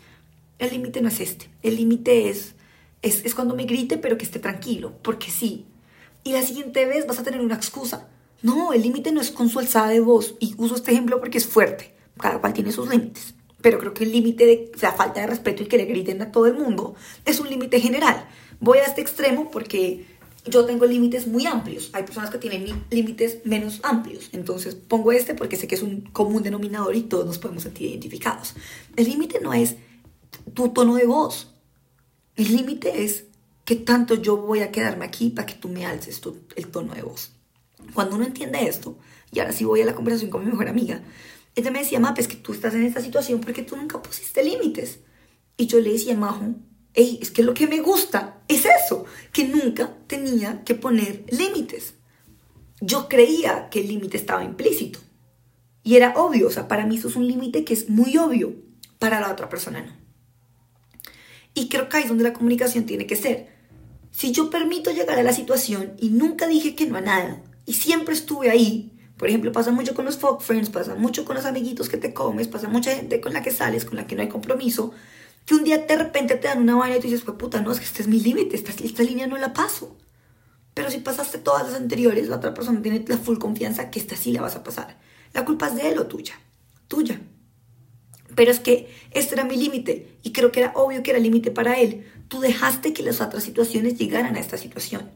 el 0.59 0.71
límite 0.71 1.01
no 1.01 1.09
es 1.09 1.21
este. 1.21 1.51
El 1.63 1.77
límite 1.77 2.29
es, 2.29 2.55
es, 3.03 3.25
es 3.25 3.35
cuando 3.35 3.55
me 3.55 3.65
grite, 3.65 3.99
pero 3.99 4.19
que 4.19 4.25
esté 4.25 4.39
tranquilo, 4.39 4.93
porque 5.03 5.31
sí. 5.31 5.67
Y 6.25 6.33
la 6.33 6.43
siguiente 6.43 6.87
vez 6.87 7.07
vas 7.07 7.19
a 7.19 7.23
tener 7.23 7.41
una 7.41 7.55
excusa. 7.55 8.09
No, 8.43 8.73
el 8.73 8.83
límite 8.83 9.13
no 9.13 9.21
es 9.21 9.31
con 9.31 9.49
su 9.49 9.59
alzada 9.59 9.89
de 9.89 10.01
voz. 10.01 10.35
Y 10.41 10.55
uso 10.59 10.75
este 10.75 10.93
ejemplo 10.93 11.21
porque 11.21 11.39
es 11.39 11.47
fuerte. 11.47 11.95
Cada 12.19 12.41
cual 12.41 12.53
tiene 12.53 12.73
sus 12.73 12.89
límites. 12.89 13.35
Pero 13.61 13.79
creo 13.79 13.95
que 13.95 14.05
el 14.05 14.13
límite 14.13 14.47
de 14.47 14.73
la 14.81 14.93
falta 14.93 15.21
de 15.21 15.27
respeto 15.27 15.63
y 15.63 15.67
que 15.67 15.77
le 15.77 15.85
griten 15.85 16.23
a 16.23 16.33
todo 16.33 16.47
el 16.47 16.55
mundo 16.55 16.95
es 17.25 17.41
un 17.41 17.49
límite 17.49 17.81
general. 17.81 18.29
Voy 18.61 18.79
a 18.79 18.85
este 18.85 19.01
extremo 19.01 19.51
porque 19.51 20.07
yo 20.49 20.65
tengo 20.65 20.87
límites 20.87 21.27
muy 21.27 21.47
amplios. 21.47 21.91
Hay 21.93 22.05
personas 22.05 22.31
que 22.31 22.39
tienen 22.39 22.85
límites 22.91 23.41
menos 23.45 23.81
amplios. 23.83 24.31
Entonces 24.33 24.75
pongo 24.75 25.13
este 25.13 25.35
porque 25.35 25.57
sé 25.57 25.67
que 25.67 25.75
es 25.75 25.83
un 25.83 26.03
común 26.03 26.43
denominador 26.43 26.95
y 26.95 27.03
todos 27.03 27.27
nos 27.27 27.39
podemos 27.39 27.65
sentir 27.65 27.91
identificados. 27.91 28.55
El 28.97 29.09
límite 29.09 29.41
no 29.41 29.53
es 29.53 29.77
tu 30.55 30.69
tono 30.71 30.95
de 30.95 31.07
voz. 31.07 31.53
El 32.37 32.55
límite 32.57 33.05
es 33.05 33.25
que 33.65 33.77
tanto 33.77 34.15
yo 34.15 34.37
voy 34.37 34.61
a 34.61 34.71
quedarme 34.71 35.05
aquí 35.05 35.31
para 35.31 35.47
que 35.47 35.55
tú 35.55 35.69
me 35.69 35.85
alces 35.85 36.21
el 36.55 36.69
tono 36.69 36.95
de 36.95 37.03
voz. 37.03 37.33
Cuando 37.95 38.17
uno 38.17 38.25
entiende 38.25 38.67
esto, 38.67 38.99
y 39.33 39.41
ahora 39.41 39.53
sí 39.53 39.65
voy 39.65 39.81
a 39.81 39.87
la 39.87 39.95
conversación 39.95 40.31
con 40.31 40.45
mi 40.45 40.51
mejor 40.51 40.69
amiga, 40.69 41.03
ella 41.55 41.71
me 41.71 41.81
decía, 41.81 41.99
Map, 41.99 42.19
es 42.19 42.29
que 42.29 42.37
tú 42.37 42.53
estás 42.53 42.75
en 42.75 42.85
esta 42.85 43.01
situación 43.01 43.41
porque 43.41 43.63
tú 43.63 43.77
nunca 43.77 44.01
pusiste 44.03 44.45
límites. 44.45 45.01
Y 45.57 45.67
yo 45.67 45.81
le 45.81 45.93
decía, 45.93 46.15
Majo, 46.15 46.55
es 46.95 47.31
que 47.31 47.43
lo 47.43 47.55
que 47.55 47.67
me 47.67 47.81
gusta 47.81 48.36
es 48.49 48.65
eso, 48.65 49.05
que 49.33 49.45
nunca 49.45 49.95
tenía 50.07 50.63
que 50.65 50.75
poner 50.75 51.25
límites. 51.31 51.95
Yo 52.81 53.09
creía 53.09 53.69
que 53.71 53.81
el 53.81 53.89
límite 53.89 54.17
estaba 54.17 54.45
implícito. 54.45 55.01
Y 55.83 55.97
era 55.97 56.15
obvio, 56.17 56.49
o 56.49 56.51
sea, 56.51 56.69
para 56.69 56.87
mí 56.87 56.97
eso 56.97 57.09
es 57.09 57.17
un 57.17 57.27
límite 57.27 57.65
que 57.65 57.75
es 57.75 57.89
muy 57.89 58.17
obvio, 58.17 58.55
para 58.99 59.21
la 59.21 59.31
otra 59.31 59.49
persona 59.49 59.83
no. 59.83 59.93
Y 61.55 61.69
creo 61.69 61.89
que 61.89 61.97
ahí 61.97 62.03
es 62.03 62.09
donde 62.09 62.25
la 62.25 62.33
comunicación 62.33 62.85
tiene 62.85 63.07
que 63.07 63.17
ser. 63.17 63.49
Si 64.11 64.33
yo 64.33 64.51
permito 64.51 64.91
llegar 64.91 65.19
a 65.19 65.23
la 65.23 65.33
situación 65.33 65.95
y 65.99 66.11
nunca 66.11 66.47
dije 66.47 66.75
que 66.75 66.87
no 66.87 66.97
a 66.97 67.01
nada, 67.01 67.43
y 67.65 67.75
siempre 67.75 68.15
estuve 68.15 68.51
ahí, 68.51 68.93
por 69.17 69.29
ejemplo, 69.29 69.53
pasa 69.53 69.73
mucho 69.73 69.95
con 69.95 70.05
los 70.05 70.19
folk 70.19 70.41
friends, 70.41 70.71
pasa 70.71 70.95
mucho 70.95 71.25
con 71.25 71.37
los 71.37 71.47
amiguitos 71.47 71.89
que 71.89 71.97
te 71.97 72.13
comes, 72.13 72.49
pasa 72.49 72.69
mucha 72.69 72.95
gente 72.95 73.21
con 73.21 73.33
la 73.33 73.43
que 73.43 73.51
sales, 73.51 73.85
con 73.85 73.97
la 73.97 74.07
que 74.07 74.15
no 74.15 74.23
hay 74.23 74.29
compromiso, 74.29 74.93
que 75.47 75.55
un 75.55 75.65
día 75.65 75.79
de 75.79 75.97
repente 75.97 76.35
te 76.37 76.49
dan 76.49 76.61
una 76.61 76.75
vaina 76.75 76.97
y 76.97 77.01
tú 77.01 77.07
dices, 77.07 77.23
pues 77.23 77.39
puta, 77.39 77.63
no, 77.63 77.71
es 77.73 77.79
que 77.79 77.85
este 77.85 78.03
es 78.03 78.09
mi 78.09 78.21
límite, 78.21 78.57
esta, 78.57 78.73
esta 78.85 79.03
línea 79.05 79.29
no 79.29 79.39
la 79.39 79.53
paso. 79.53 79.97
Pero 80.75 80.91
si 80.91 80.99
pasaste 80.99 81.39
todas 81.39 81.67
las 81.67 81.75
anteriores, 81.81 82.29
la 82.29 82.37
otra 82.37 82.53
persona 82.53 82.83
tiene 82.83 83.03
la 83.07 83.17
full 83.17 83.39
confianza 83.39 83.89
que 83.89 83.99
esta 83.99 84.17
sí 84.17 84.33
la 84.33 84.43
vas 84.43 84.57
a 84.57 84.65
pasar. 84.65 84.99
La 85.33 85.45
culpa 85.45 85.69
es 85.69 85.77
de 85.77 85.89
él 85.89 85.99
o 85.99 86.07
tuya. 86.07 86.35
Tuya. 86.89 87.21
Pero 88.35 88.51
es 88.51 88.61
que 88.61 88.95
este 89.13 89.35
era 89.35 89.45
mi 89.45 89.57
límite 89.57 90.19
y 90.23 90.33
creo 90.33 90.53
que 90.53 90.61
era 90.61 90.73
obvio 90.75 91.03
que 91.03 91.13
era 91.13 91.21
límite 91.21 91.51
para 91.51 91.79
él. 91.79 92.07
Tú 92.29 92.41
dejaste 92.41 92.93
que 92.93 93.03
las 93.03 93.23
otras 93.23 93.45
situaciones 93.45 93.97
llegaran 93.97 94.37
a 94.37 94.41
esta 94.41 94.59
situación. 94.59 95.11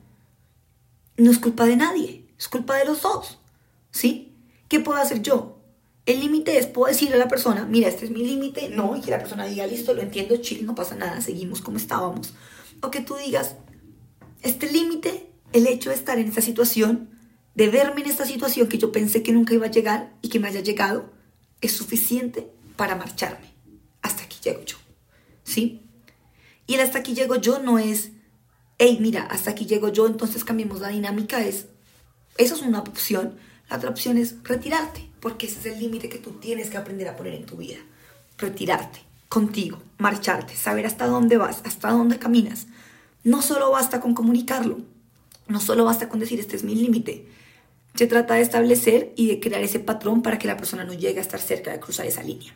No 1.16 1.30
es 1.30 1.38
culpa 1.38 1.66
de 1.66 1.76
nadie, 1.76 2.25
es 2.38 2.49
culpa 2.49 2.76
de 2.76 2.87
los 2.87 3.02
dos. 3.02 3.38
¿Sí? 3.90 4.38
¿Qué 4.68 4.80
puedo 4.80 4.99
hacer 4.99 5.20
yo? 5.20 5.60
El 6.11 6.19
límite 6.19 6.59
es, 6.59 6.67
puedo 6.67 6.88
decirle 6.88 7.14
a 7.14 7.19
la 7.21 7.29
persona, 7.29 7.67
mira, 7.67 7.87
este 7.87 8.05
es 8.05 8.11
mi 8.11 8.25
límite, 8.25 8.69
no, 8.69 8.97
y 8.97 9.00
que 9.00 9.12
la 9.12 9.21
persona 9.21 9.47
diga, 9.47 9.64
listo, 9.69 9.95
lo 9.95 10.02
entiendo, 10.02 10.38
chill, 10.38 10.67
no 10.67 10.75
pasa 10.75 10.97
nada, 10.97 11.21
seguimos 11.21 11.62
como 11.62 11.76
estábamos. 11.76 12.35
O 12.83 12.90
que 12.90 13.00
tú 13.00 13.14
digas, 13.14 13.55
este 14.43 14.73
límite, 14.73 15.31
el 15.52 15.69
hecho 15.69 15.90
de 15.90 15.95
estar 15.95 16.19
en 16.19 16.26
esta 16.26 16.40
situación, 16.40 17.11
de 17.55 17.69
verme 17.69 18.00
en 18.00 18.09
esta 18.09 18.25
situación 18.25 18.67
que 18.67 18.76
yo 18.76 18.90
pensé 18.90 19.23
que 19.23 19.31
nunca 19.31 19.55
iba 19.55 19.67
a 19.67 19.71
llegar 19.71 20.12
y 20.21 20.31
que 20.31 20.40
me 20.40 20.49
haya 20.49 20.59
llegado, 20.59 21.12
es 21.61 21.75
suficiente 21.75 22.50
para 22.75 22.97
marcharme. 22.97 23.55
Hasta 24.02 24.25
aquí 24.25 24.38
llego 24.43 24.64
yo. 24.64 24.79
¿Sí? 25.45 25.87
Y 26.67 26.75
el 26.75 26.81
hasta 26.81 26.99
aquí 26.99 27.14
llego 27.14 27.37
yo 27.37 27.61
no 27.61 27.79
es, 27.79 28.11
hey, 28.79 28.99
mira, 29.00 29.29
hasta 29.31 29.52
aquí 29.52 29.64
llego 29.64 29.90
yo, 29.90 30.09
entonces 30.09 30.43
cambiemos 30.43 30.81
la 30.81 30.88
dinámica, 30.88 31.47
es, 31.47 31.67
eso 32.37 32.57
es 32.57 32.62
una 32.62 32.81
opción. 32.81 33.37
La 33.69 33.76
otra 33.76 33.90
opción 33.90 34.19
es 34.19 34.43
retirarte 34.43 35.10
porque 35.21 35.47
ese 35.47 35.61
es 35.61 35.67
el 35.67 35.81
límite 35.81 36.09
que 36.09 36.19
tú 36.19 36.33
tienes 36.33 36.71
que 36.71 36.77
aprender 36.77 37.09
a 37.09 37.17
poner 37.17 37.35
en 37.35 37.47
tu 37.47 37.57
vida. 37.57 37.79
Retirarte 38.39 39.00
contigo, 39.29 39.79
marcharte, 39.99 40.57
saber 40.57 40.87
hasta 40.87 41.07
dónde 41.07 41.37
vas, 41.37 41.62
hasta 41.65 41.91
dónde 41.91 42.19
caminas. 42.19 42.67
No 43.23 43.43
solo 43.43 43.71
basta 43.71 44.00
con 44.00 44.15
comunicarlo, 44.15 44.79
no 45.47 45.61
solo 45.61 45.85
basta 45.85 46.09
con 46.09 46.21
decir 46.21 46.41
este 46.41 46.57
es 46.57 46.65
mi 46.65 46.75
límite. 46.75 47.27
Se 47.95 48.07
trata 48.07 48.35
de 48.35 48.41
establecer 48.41 49.12
y 49.17 49.29
de 49.29 49.41
crear 49.41 49.62
ese 49.62 49.79
patrón 49.79 50.23
para 50.23 50.39
que 50.39 50.49
la 50.49 50.57
persona 50.57 50.85
no 50.85 50.95
llegue 50.95 51.19
a 51.19 51.23
estar 51.23 51.41
cerca 51.41 51.71
de 51.71 51.81
cruzar 51.81 52.07
esa 52.07 52.23
línea. 52.23 52.55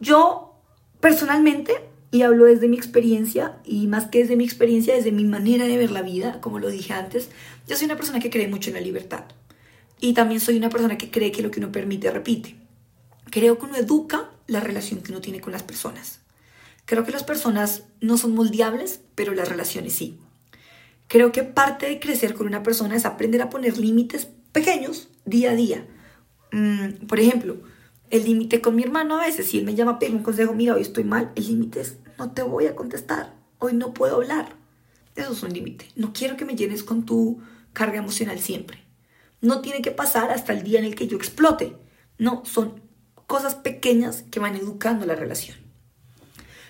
Yo 0.00 0.56
personalmente, 1.00 1.74
y 2.10 2.22
hablo 2.22 2.44
desde 2.44 2.68
mi 2.68 2.76
experiencia, 2.76 3.58
y 3.64 3.86
más 3.86 4.08
que 4.08 4.18
desde 4.18 4.36
mi 4.36 4.44
experiencia, 4.44 4.94
desde 4.94 5.12
mi 5.12 5.24
manera 5.24 5.66
de 5.66 5.76
ver 5.76 5.90
la 5.90 6.02
vida, 6.02 6.40
como 6.40 6.58
lo 6.58 6.68
dije 6.68 6.92
antes, 6.92 7.28
yo 7.66 7.76
soy 7.76 7.86
una 7.86 7.96
persona 7.96 8.20
que 8.20 8.30
cree 8.30 8.48
mucho 8.48 8.70
en 8.70 8.74
la 8.74 8.80
libertad. 8.80 9.24
Y 10.02 10.14
también 10.14 10.40
soy 10.40 10.56
una 10.56 10.68
persona 10.68 10.98
que 10.98 11.12
cree 11.12 11.30
que 11.30 11.42
lo 11.42 11.52
que 11.52 11.60
uno 11.60 11.70
permite 11.70 12.10
repite. 12.10 12.56
Creo 13.30 13.56
que 13.56 13.66
uno 13.66 13.76
educa 13.76 14.32
la 14.48 14.58
relación 14.58 15.00
que 15.00 15.12
uno 15.12 15.20
tiene 15.20 15.40
con 15.40 15.52
las 15.52 15.62
personas. 15.62 16.18
Creo 16.86 17.04
que 17.04 17.12
las 17.12 17.22
personas 17.22 17.84
no 18.00 18.18
son 18.18 18.34
moldeables, 18.34 18.98
pero 19.14 19.32
las 19.32 19.48
relaciones 19.48 19.92
sí. 19.92 20.18
Creo 21.06 21.30
que 21.30 21.44
parte 21.44 21.86
de 21.86 22.00
crecer 22.00 22.34
con 22.34 22.48
una 22.48 22.64
persona 22.64 22.96
es 22.96 23.06
aprender 23.06 23.42
a 23.42 23.48
poner 23.48 23.78
límites 23.78 24.26
pequeños 24.50 25.08
día 25.24 25.52
a 25.52 25.54
día. 25.54 25.86
Mm, 26.50 27.06
por 27.06 27.20
ejemplo, 27.20 27.62
el 28.10 28.24
límite 28.24 28.60
con 28.60 28.74
mi 28.74 28.82
hermano 28.82 29.18
a 29.18 29.24
veces, 29.24 29.46
si 29.46 29.58
él 29.58 29.64
me 29.64 29.76
llama 29.76 30.00
a 30.02 30.06
un 30.10 30.24
consejo, 30.24 30.52
mira, 30.52 30.74
hoy 30.74 30.82
estoy 30.82 31.04
mal, 31.04 31.30
el 31.36 31.46
límite 31.46 31.80
es, 31.80 31.98
no 32.18 32.32
te 32.32 32.42
voy 32.42 32.66
a 32.66 32.74
contestar, 32.74 33.36
hoy 33.60 33.74
no 33.74 33.94
puedo 33.94 34.16
hablar. 34.16 34.56
Eso 35.14 35.32
es 35.32 35.42
un 35.44 35.52
límite. 35.52 35.86
No 35.94 36.12
quiero 36.12 36.36
que 36.36 36.44
me 36.44 36.56
llenes 36.56 36.82
con 36.82 37.06
tu 37.06 37.40
carga 37.72 37.98
emocional 37.98 38.40
siempre. 38.40 38.82
No 39.42 39.60
tiene 39.60 39.82
que 39.82 39.90
pasar 39.90 40.30
hasta 40.30 40.54
el 40.54 40.62
día 40.62 40.78
en 40.78 40.86
el 40.86 40.94
que 40.94 41.08
yo 41.08 41.18
explote. 41.18 41.76
No, 42.16 42.42
son 42.46 42.80
cosas 43.26 43.54
pequeñas 43.54 44.24
que 44.30 44.40
van 44.40 44.56
educando 44.56 45.04
la 45.04 45.14
relación. 45.14 45.58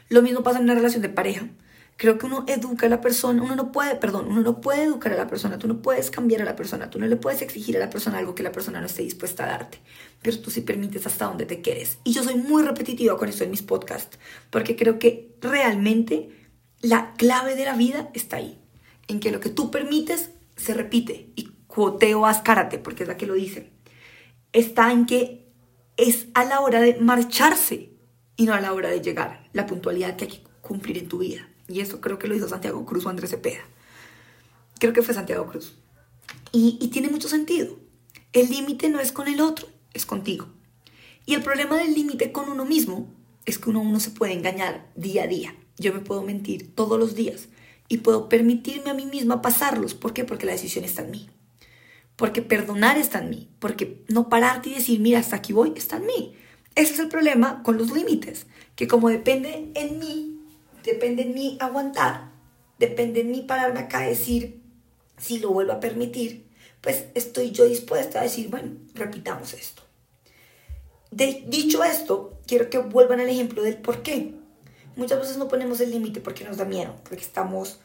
Lo 0.08 0.22
mismo 0.22 0.42
pasa 0.42 0.58
en 0.58 0.64
una 0.64 0.74
relación 0.74 1.02
de 1.02 1.08
pareja. 1.08 1.48
Creo 1.96 2.18
que 2.18 2.26
uno 2.26 2.44
educa 2.48 2.86
a 2.86 2.88
la 2.88 3.00
persona, 3.00 3.42
uno 3.42 3.54
no 3.54 3.70
puede, 3.70 3.94
perdón, 3.94 4.26
uno 4.26 4.40
no 4.40 4.60
puede 4.60 4.84
educar 4.84 5.12
a 5.12 5.16
la 5.16 5.28
persona, 5.28 5.58
tú 5.58 5.68
no 5.68 5.82
puedes 5.82 6.10
cambiar 6.10 6.42
a 6.42 6.44
la 6.44 6.56
persona, 6.56 6.90
tú 6.90 6.98
no 6.98 7.06
le 7.06 7.16
puedes 7.16 7.42
exigir 7.42 7.76
a 7.76 7.80
la 7.80 7.90
persona 7.90 8.18
algo 8.18 8.34
que 8.34 8.42
la 8.42 8.50
persona 8.50 8.80
no 8.80 8.86
esté 8.86 9.02
dispuesta 9.02 9.44
a 9.44 9.48
darte, 9.48 9.78
pero 10.20 10.38
tú 10.40 10.50
sí 10.50 10.62
permites 10.62 11.06
hasta 11.06 11.26
donde 11.26 11.46
te 11.46 11.60
quedes. 11.60 11.98
Y 12.02 12.12
yo 12.12 12.24
soy 12.24 12.34
muy 12.34 12.62
repetitiva 12.62 13.16
con 13.16 13.28
esto 13.28 13.44
en 13.44 13.50
mis 13.50 13.62
podcasts, 13.62 14.18
porque 14.50 14.74
creo 14.74 14.98
que 14.98 15.36
realmente 15.40 16.30
la 16.80 17.12
clave 17.14 17.54
de 17.54 17.66
la 17.66 17.76
vida 17.76 18.10
está 18.14 18.38
ahí, 18.38 18.58
en 19.06 19.20
que 19.20 19.30
lo 19.30 19.38
que 19.38 19.50
tú 19.50 19.70
permites 19.70 20.30
se 20.56 20.74
repite, 20.74 21.30
y 21.36 21.51
cuoteo 21.72 22.26
ascárate, 22.26 22.78
porque 22.78 23.04
es 23.04 23.08
la 23.08 23.16
que 23.16 23.26
lo 23.26 23.32
dice, 23.32 23.70
está 24.52 24.92
en 24.92 25.06
que 25.06 25.48
es 25.96 26.26
a 26.34 26.44
la 26.44 26.60
hora 26.60 26.80
de 26.80 26.96
marcharse 26.96 27.90
y 28.36 28.44
no 28.44 28.52
a 28.52 28.60
la 28.60 28.74
hora 28.74 28.90
de 28.90 29.00
llegar, 29.00 29.48
la 29.54 29.66
puntualidad 29.66 30.16
que 30.16 30.24
hay 30.24 30.30
que 30.30 30.42
cumplir 30.60 30.98
en 30.98 31.08
tu 31.08 31.18
vida. 31.18 31.48
Y 31.68 31.80
eso 31.80 32.02
creo 32.02 32.18
que 32.18 32.28
lo 32.28 32.34
hizo 32.34 32.46
Santiago 32.46 32.84
Cruz 32.84 33.06
o 33.06 33.08
Andrés 33.08 33.30
Cepeda. 33.30 33.62
Creo 34.78 34.92
que 34.92 35.00
fue 35.00 35.14
Santiago 35.14 35.46
Cruz. 35.46 35.74
Y, 36.52 36.88
tiene 36.88 37.08
mucho 37.08 37.28
sentido. 37.28 37.78
El 38.34 38.50
límite 38.50 38.90
no 38.90 39.00
es 39.00 39.10
con 39.10 39.26
el 39.26 39.40
otro, 39.40 39.66
es 39.94 40.04
contigo. 40.04 40.48
Y 41.24 41.34
el 41.34 41.42
problema 41.42 41.78
del 41.78 41.94
límite 41.94 42.32
con 42.32 42.50
uno 42.50 42.66
mismo 42.66 43.08
es 43.46 43.58
que 43.58 43.70
uno, 43.70 43.80
uno 43.80 43.98
se 44.00 44.10
puede 44.10 44.34
engañar 44.34 44.90
día 44.94 45.22
a 45.22 45.26
día. 45.26 45.54
Yo 45.78 45.94
me 45.94 46.00
puedo 46.00 46.22
mentir 46.22 46.74
todos 46.74 46.98
los 46.98 47.14
días 47.14 47.48
y 47.88 47.98
puedo 47.98 48.28
permitirme 48.28 48.90
a 48.90 48.94
mí 48.94 49.06
misma 49.06 49.40
pasarlos. 49.40 49.94
¿Por 49.94 50.12
qué? 50.12 50.24
Porque 50.24 50.44
la 50.44 50.52
decisión 50.52 50.84
está 50.84 51.02
en 51.02 51.12
mí. 51.12 51.30
Porque 52.22 52.40
perdonar 52.40 52.98
está 52.98 53.18
en 53.18 53.30
mí. 53.30 53.48
Porque 53.58 54.04
no 54.06 54.28
pararte 54.28 54.68
y 54.68 54.74
decir, 54.74 55.00
mira, 55.00 55.18
hasta 55.18 55.34
aquí 55.34 55.52
voy, 55.52 55.72
está 55.74 55.96
en 55.96 56.06
mí. 56.06 56.36
Ese 56.76 56.92
es 56.92 56.98
el 57.00 57.08
problema 57.08 57.64
con 57.64 57.76
los 57.78 57.90
límites. 57.90 58.46
Que 58.76 58.86
como 58.86 59.08
depende 59.08 59.72
en 59.74 59.98
mí, 59.98 60.40
depende 60.84 61.22
en 61.22 61.34
mí 61.34 61.56
aguantar, 61.58 62.30
depende 62.78 63.22
en 63.22 63.32
mí 63.32 63.40
pararme 63.42 63.80
acá 63.80 64.02
a 64.02 64.06
decir, 64.06 64.60
si 65.18 65.40
lo 65.40 65.50
vuelvo 65.50 65.72
a 65.72 65.80
permitir, 65.80 66.46
pues 66.80 67.06
estoy 67.16 67.50
yo 67.50 67.64
dispuesta 67.64 68.20
a 68.20 68.22
decir, 68.22 68.50
bueno, 68.50 68.70
repitamos 68.94 69.52
esto. 69.54 69.82
dicho 71.10 71.82
esto, 71.82 72.38
quiero 72.46 72.70
que 72.70 72.78
vuelvan 72.78 73.18
al 73.18 73.30
ejemplo 73.30 73.64
del 73.64 73.78
por 73.78 74.04
qué. 74.04 74.32
Muchas 74.94 75.18
veces 75.18 75.38
no 75.38 75.48
ponemos 75.48 75.80
el 75.80 75.90
límite 75.90 76.20
porque 76.20 76.44
nos 76.44 76.58
da 76.58 76.66
miedo, 76.66 76.94
porque 77.02 77.24
estamos 77.24 77.80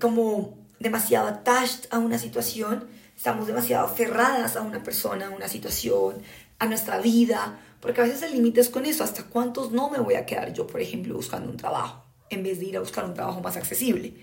como 0.00 0.58
demasiado 0.80 1.28
attached 1.28 1.86
a 1.92 2.00
una 2.00 2.18
situación, 2.18 2.88
estamos 3.16 3.46
demasiado 3.46 3.86
aferradas 3.86 4.56
a 4.56 4.62
una 4.62 4.82
persona, 4.82 5.26
a 5.26 5.30
una 5.30 5.48
situación, 5.48 6.22
a 6.58 6.66
nuestra 6.66 6.98
vida, 6.98 7.58
porque 7.80 8.00
a 8.00 8.04
veces 8.04 8.22
el 8.22 8.32
límite 8.32 8.60
es 8.60 8.68
con 8.68 8.86
eso, 8.86 9.04
hasta 9.04 9.24
cuántos 9.24 9.72
no 9.72 9.90
me 9.90 9.98
voy 9.98 10.14
a 10.14 10.26
quedar 10.26 10.52
yo, 10.52 10.66
por 10.66 10.80
ejemplo, 10.80 11.14
buscando 11.14 11.50
un 11.50 11.56
trabajo, 11.56 12.04
en 12.30 12.42
vez 12.42 12.58
de 12.58 12.66
ir 12.66 12.76
a 12.76 12.80
buscar 12.80 13.04
un 13.04 13.14
trabajo 13.14 13.40
más 13.40 13.56
accesible. 13.56 14.14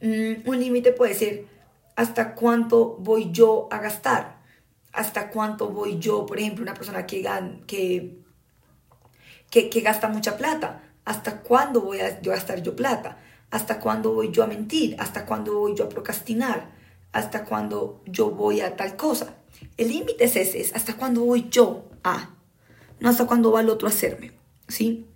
Mm, 0.00 0.48
un 0.48 0.60
límite 0.60 0.92
puede 0.92 1.14
ser 1.14 1.46
hasta 1.96 2.34
cuánto 2.34 2.96
voy 2.98 3.30
yo 3.32 3.68
a 3.70 3.78
gastar, 3.78 4.40
hasta 4.92 5.30
cuánto 5.30 5.68
voy 5.68 5.98
yo, 5.98 6.26
por 6.26 6.38
ejemplo, 6.38 6.62
una 6.62 6.74
persona 6.74 7.06
que, 7.06 7.22
que, 7.66 8.18
que, 9.50 9.70
que 9.70 9.80
gasta 9.80 10.08
mucha 10.08 10.36
plata, 10.36 10.82
hasta 11.04 11.40
cuándo 11.40 11.80
voy 11.80 12.00
a 12.00 12.20
gastar 12.20 12.62
yo 12.62 12.76
plata, 12.76 13.18
hasta 13.50 13.80
cuándo 13.80 14.12
voy 14.12 14.30
yo 14.30 14.44
a 14.44 14.46
mentir, 14.46 14.96
hasta 14.98 15.26
cuándo 15.26 15.58
voy 15.58 15.74
yo 15.74 15.84
a 15.84 15.88
procrastinar, 15.88 16.70
hasta 17.12 17.44
cuándo 17.44 18.02
yo 18.06 18.30
voy 18.30 18.60
a 18.60 18.76
tal 18.76 18.96
cosa. 18.96 19.36
El 19.76 19.88
límite 19.88 20.24
es 20.24 20.36
ese, 20.36 20.60
es 20.60 20.74
hasta 20.74 20.96
cuándo 20.96 21.24
voy 21.24 21.48
yo 21.50 21.88
a 22.02 22.30
no 23.00 23.08
hasta 23.08 23.26
cuándo 23.26 23.50
va 23.50 23.62
el 23.62 23.70
otro 23.70 23.88
a 23.88 23.90
hacerme, 23.90 24.32
¿sí? 24.68 25.06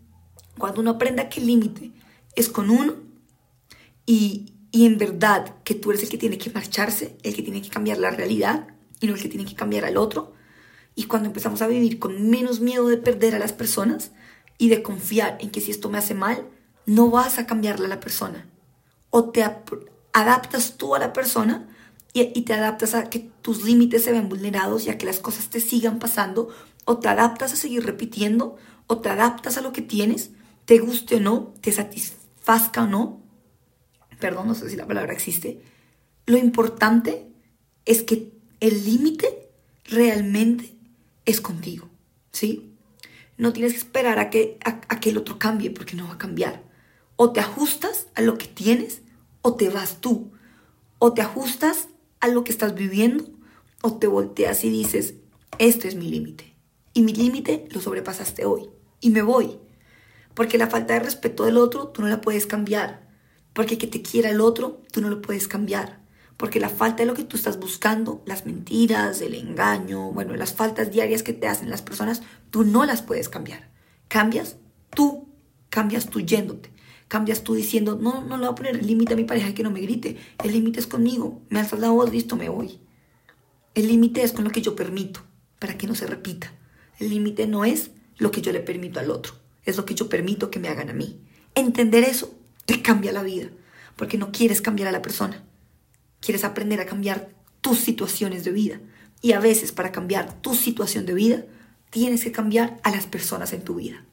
Cuando 0.58 0.80
uno 0.80 0.92
aprenda 0.92 1.28
que 1.28 1.40
el 1.40 1.46
límite 1.46 1.92
es 2.34 2.48
con 2.48 2.70
uno 2.70 2.94
y, 4.06 4.54
y 4.72 4.86
en 4.86 4.98
verdad 4.98 5.56
que 5.64 5.74
tú 5.74 5.90
eres 5.90 6.02
el 6.02 6.08
que 6.08 6.18
tiene 6.18 6.38
que 6.38 6.50
marcharse, 6.50 7.16
el 7.22 7.36
que 7.36 7.42
tiene 7.42 7.62
que 7.62 7.68
cambiar 7.68 7.98
la 7.98 8.10
realidad 8.10 8.68
y 9.00 9.06
no 9.06 9.14
el 9.14 9.22
que 9.22 9.28
tiene 9.28 9.44
que 9.44 9.54
cambiar 9.54 9.84
al 9.84 9.98
otro, 9.98 10.32
y 10.94 11.04
cuando 11.04 11.28
empezamos 11.28 11.60
a 11.60 11.66
vivir 11.66 11.98
con 11.98 12.30
menos 12.30 12.60
miedo 12.60 12.88
de 12.88 12.96
perder 12.96 13.34
a 13.34 13.38
las 13.38 13.52
personas 13.52 14.12
y 14.58 14.68
de 14.68 14.82
confiar 14.82 15.36
en 15.40 15.50
que 15.50 15.60
si 15.60 15.70
esto 15.70 15.90
me 15.90 15.98
hace 15.98 16.14
mal, 16.14 16.48
no 16.86 17.10
vas 17.10 17.38
a 17.38 17.46
cambiarle 17.46 17.86
a 17.86 17.88
la 17.88 18.00
persona. 18.00 18.46
O 19.10 19.30
te 19.30 19.44
adaptas 20.12 20.76
tú 20.76 20.94
a 20.94 21.00
la 21.00 21.12
persona 21.12 21.68
y, 22.16 22.42
te 22.42 22.54
adaptas 22.54 22.94
a 22.94 23.10
que 23.10 23.28
tus 23.42 23.64
límites 23.64 24.04
se 24.04 24.12
ven 24.12 24.28
vulnerados 24.28 24.86
y 24.86 24.90
a 24.90 24.96
que 24.96 25.04
las 25.04 25.18
cosas 25.18 25.50
te 25.50 25.60
sigan 25.60 25.98
pasando 25.98 26.48
o 26.84 26.98
te 26.98 27.08
adaptas 27.08 27.52
a 27.52 27.56
seguir 27.56 27.84
repitiendo, 27.84 28.56
o 28.86 28.98
te 28.98 29.08
adaptas 29.08 29.56
a 29.56 29.62
lo 29.62 29.72
que 29.72 29.82
tienes, 29.82 30.30
te 30.64 30.78
guste 30.78 31.16
o 31.16 31.20
no, 31.20 31.54
te 31.60 31.72
satisfazca 31.72 32.84
o 32.84 32.86
no. 32.86 33.20
Perdón, 34.20 34.48
no 34.48 34.54
sé 34.54 34.70
si 34.70 34.76
la 34.76 34.86
palabra 34.86 35.12
existe. 35.12 35.60
Lo 36.26 36.36
importante 36.36 37.26
es 37.84 38.02
que 38.02 38.32
el 38.60 38.84
límite 38.84 39.50
realmente 39.84 40.72
es 41.24 41.40
contigo, 41.40 41.88
¿sí? 42.32 42.70
No 43.38 43.52
tienes 43.52 43.72
que 43.72 43.78
esperar 43.78 44.18
a 44.18 44.30
que, 44.30 44.58
a 44.62 45.00
que 45.00 45.10
el 45.10 45.18
otro 45.18 45.38
cambie, 45.38 45.70
porque 45.70 45.96
no 45.96 46.06
va 46.06 46.14
a 46.14 46.18
cambiar. 46.18 46.62
O 47.16 47.32
te 47.32 47.40
ajustas 47.40 48.06
a 48.14 48.20
lo 48.20 48.38
que 48.38 48.46
tienes, 48.46 49.02
o 49.42 49.56
te 49.56 49.68
vas 49.68 50.00
tú. 50.00 50.30
O 50.98 51.14
te 51.14 51.22
ajustas 51.22 51.88
a 52.24 52.28
lo 52.28 52.42
que 52.42 52.52
estás 52.52 52.74
viviendo, 52.74 53.24
o 53.82 53.98
te 53.98 54.06
volteas 54.06 54.64
y 54.64 54.70
dices, 54.70 55.14
este 55.58 55.88
es 55.88 55.94
mi 55.94 56.08
límite 56.08 56.56
y 56.94 57.02
mi 57.02 57.12
límite 57.12 57.68
lo 57.70 57.80
sobrepasaste 57.80 58.46
hoy 58.46 58.70
y 59.00 59.10
me 59.10 59.20
voy. 59.20 59.58
Porque 60.32 60.56
la 60.56 60.68
falta 60.68 60.94
de 60.94 61.00
respeto 61.00 61.44
del 61.44 61.58
otro 61.58 61.88
tú 61.88 62.00
no 62.00 62.08
la 62.08 62.20
puedes 62.20 62.46
cambiar. 62.46 63.06
Porque 63.52 63.76
que 63.76 63.86
te 63.86 64.00
quiera 64.00 64.30
el 64.30 64.40
otro 64.40 64.82
tú 64.90 65.00
no 65.00 65.10
lo 65.10 65.20
puedes 65.20 65.48
cambiar. 65.48 66.00
Porque 66.38 66.60
la 66.60 66.70
falta 66.70 67.02
de 67.02 67.06
lo 67.06 67.14
que 67.14 67.24
tú 67.24 67.36
estás 67.36 67.60
buscando, 67.60 68.22
las 68.26 68.46
mentiras, 68.46 69.20
el 69.20 69.34
engaño, 69.34 70.10
bueno, 70.12 70.34
las 70.34 70.54
faltas 70.54 70.90
diarias 70.90 71.22
que 71.22 71.34
te 71.34 71.46
hacen 71.46 71.70
las 71.70 71.82
personas, 71.82 72.22
tú 72.50 72.64
no 72.64 72.84
las 72.86 73.02
puedes 73.02 73.28
cambiar. 73.28 73.70
Cambias 74.08 74.56
tú, 74.90 75.28
cambias 75.68 76.08
tú 76.08 76.20
yéndote. 76.20 76.73
Cambias 77.14 77.44
tú 77.44 77.54
diciendo, 77.54 77.96
no, 78.02 78.24
no 78.24 78.38
le 78.38 78.42
voy 78.42 78.52
a 78.52 78.54
poner 78.56 78.74
el 78.74 78.88
límite 78.88 79.14
a 79.14 79.16
mi 79.16 79.22
pareja 79.22 79.54
que 79.54 79.62
no 79.62 79.70
me 79.70 79.80
grite. 79.80 80.16
El 80.42 80.50
límite 80.50 80.80
es 80.80 80.88
conmigo. 80.88 81.42
Me 81.48 81.60
alzas 81.60 81.78
la 81.78 81.90
voz, 81.90 82.10
listo, 82.10 82.34
me 82.34 82.48
voy. 82.48 82.80
El 83.72 83.86
límite 83.86 84.24
es 84.24 84.32
con 84.32 84.42
lo 84.42 84.50
que 84.50 84.62
yo 84.62 84.74
permito, 84.74 85.20
para 85.60 85.78
que 85.78 85.86
no 85.86 85.94
se 85.94 86.08
repita. 86.08 86.52
El 86.98 87.10
límite 87.10 87.46
no 87.46 87.64
es 87.64 87.92
lo 88.16 88.32
que 88.32 88.40
yo 88.40 88.50
le 88.50 88.58
permito 88.58 88.98
al 88.98 89.12
otro, 89.12 89.34
es 89.64 89.76
lo 89.76 89.84
que 89.84 89.94
yo 89.94 90.08
permito 90.08 90.50
que 90.50 90.58
me 90.58 90.66
hagan 90.66 90.90
a 90.90 90.92
mí. 90.92 91.20
Entender 91.54 92.02
eso 92.02 92.34
te 92.66 92.82
cambia 92.82 93.12
la 93.12 93.22
vida, 93.22 93.48
porque 93.94 94.18
no 94.18 94.32
quieres 94.32 94.60
cambiar 94.60 94.88
a 94.88 94.92
la 94.92 95.00
persona, 95.00 95.44
quieres 96.18 96.42
aprender 96.42 96.80
a 96.80 96.86
cambiar 96.86 97.30
tus 97.60 97.78
situaciones 97.78 98.42
de 98.42 98.50
vida. 98.50 98.80
Y 99.22 99.34
a 99.34 99.38
veces 99.38 99.70
para 99.70 99.92
cambiar 99.92 100.42
tu 100.42 100.56
situación 100.56 101.06
de 101.06 101.14
vida, 101.14 101.44
tienes 101.90 102.24
que 102.24 102.32
cambiar 102.32 102.80
a 102.82 102.90
las 102.90 103.06
personas 103.06 103.52
en 103.52 103.62
tu 103.62 103.76
vida. 103.76 104.04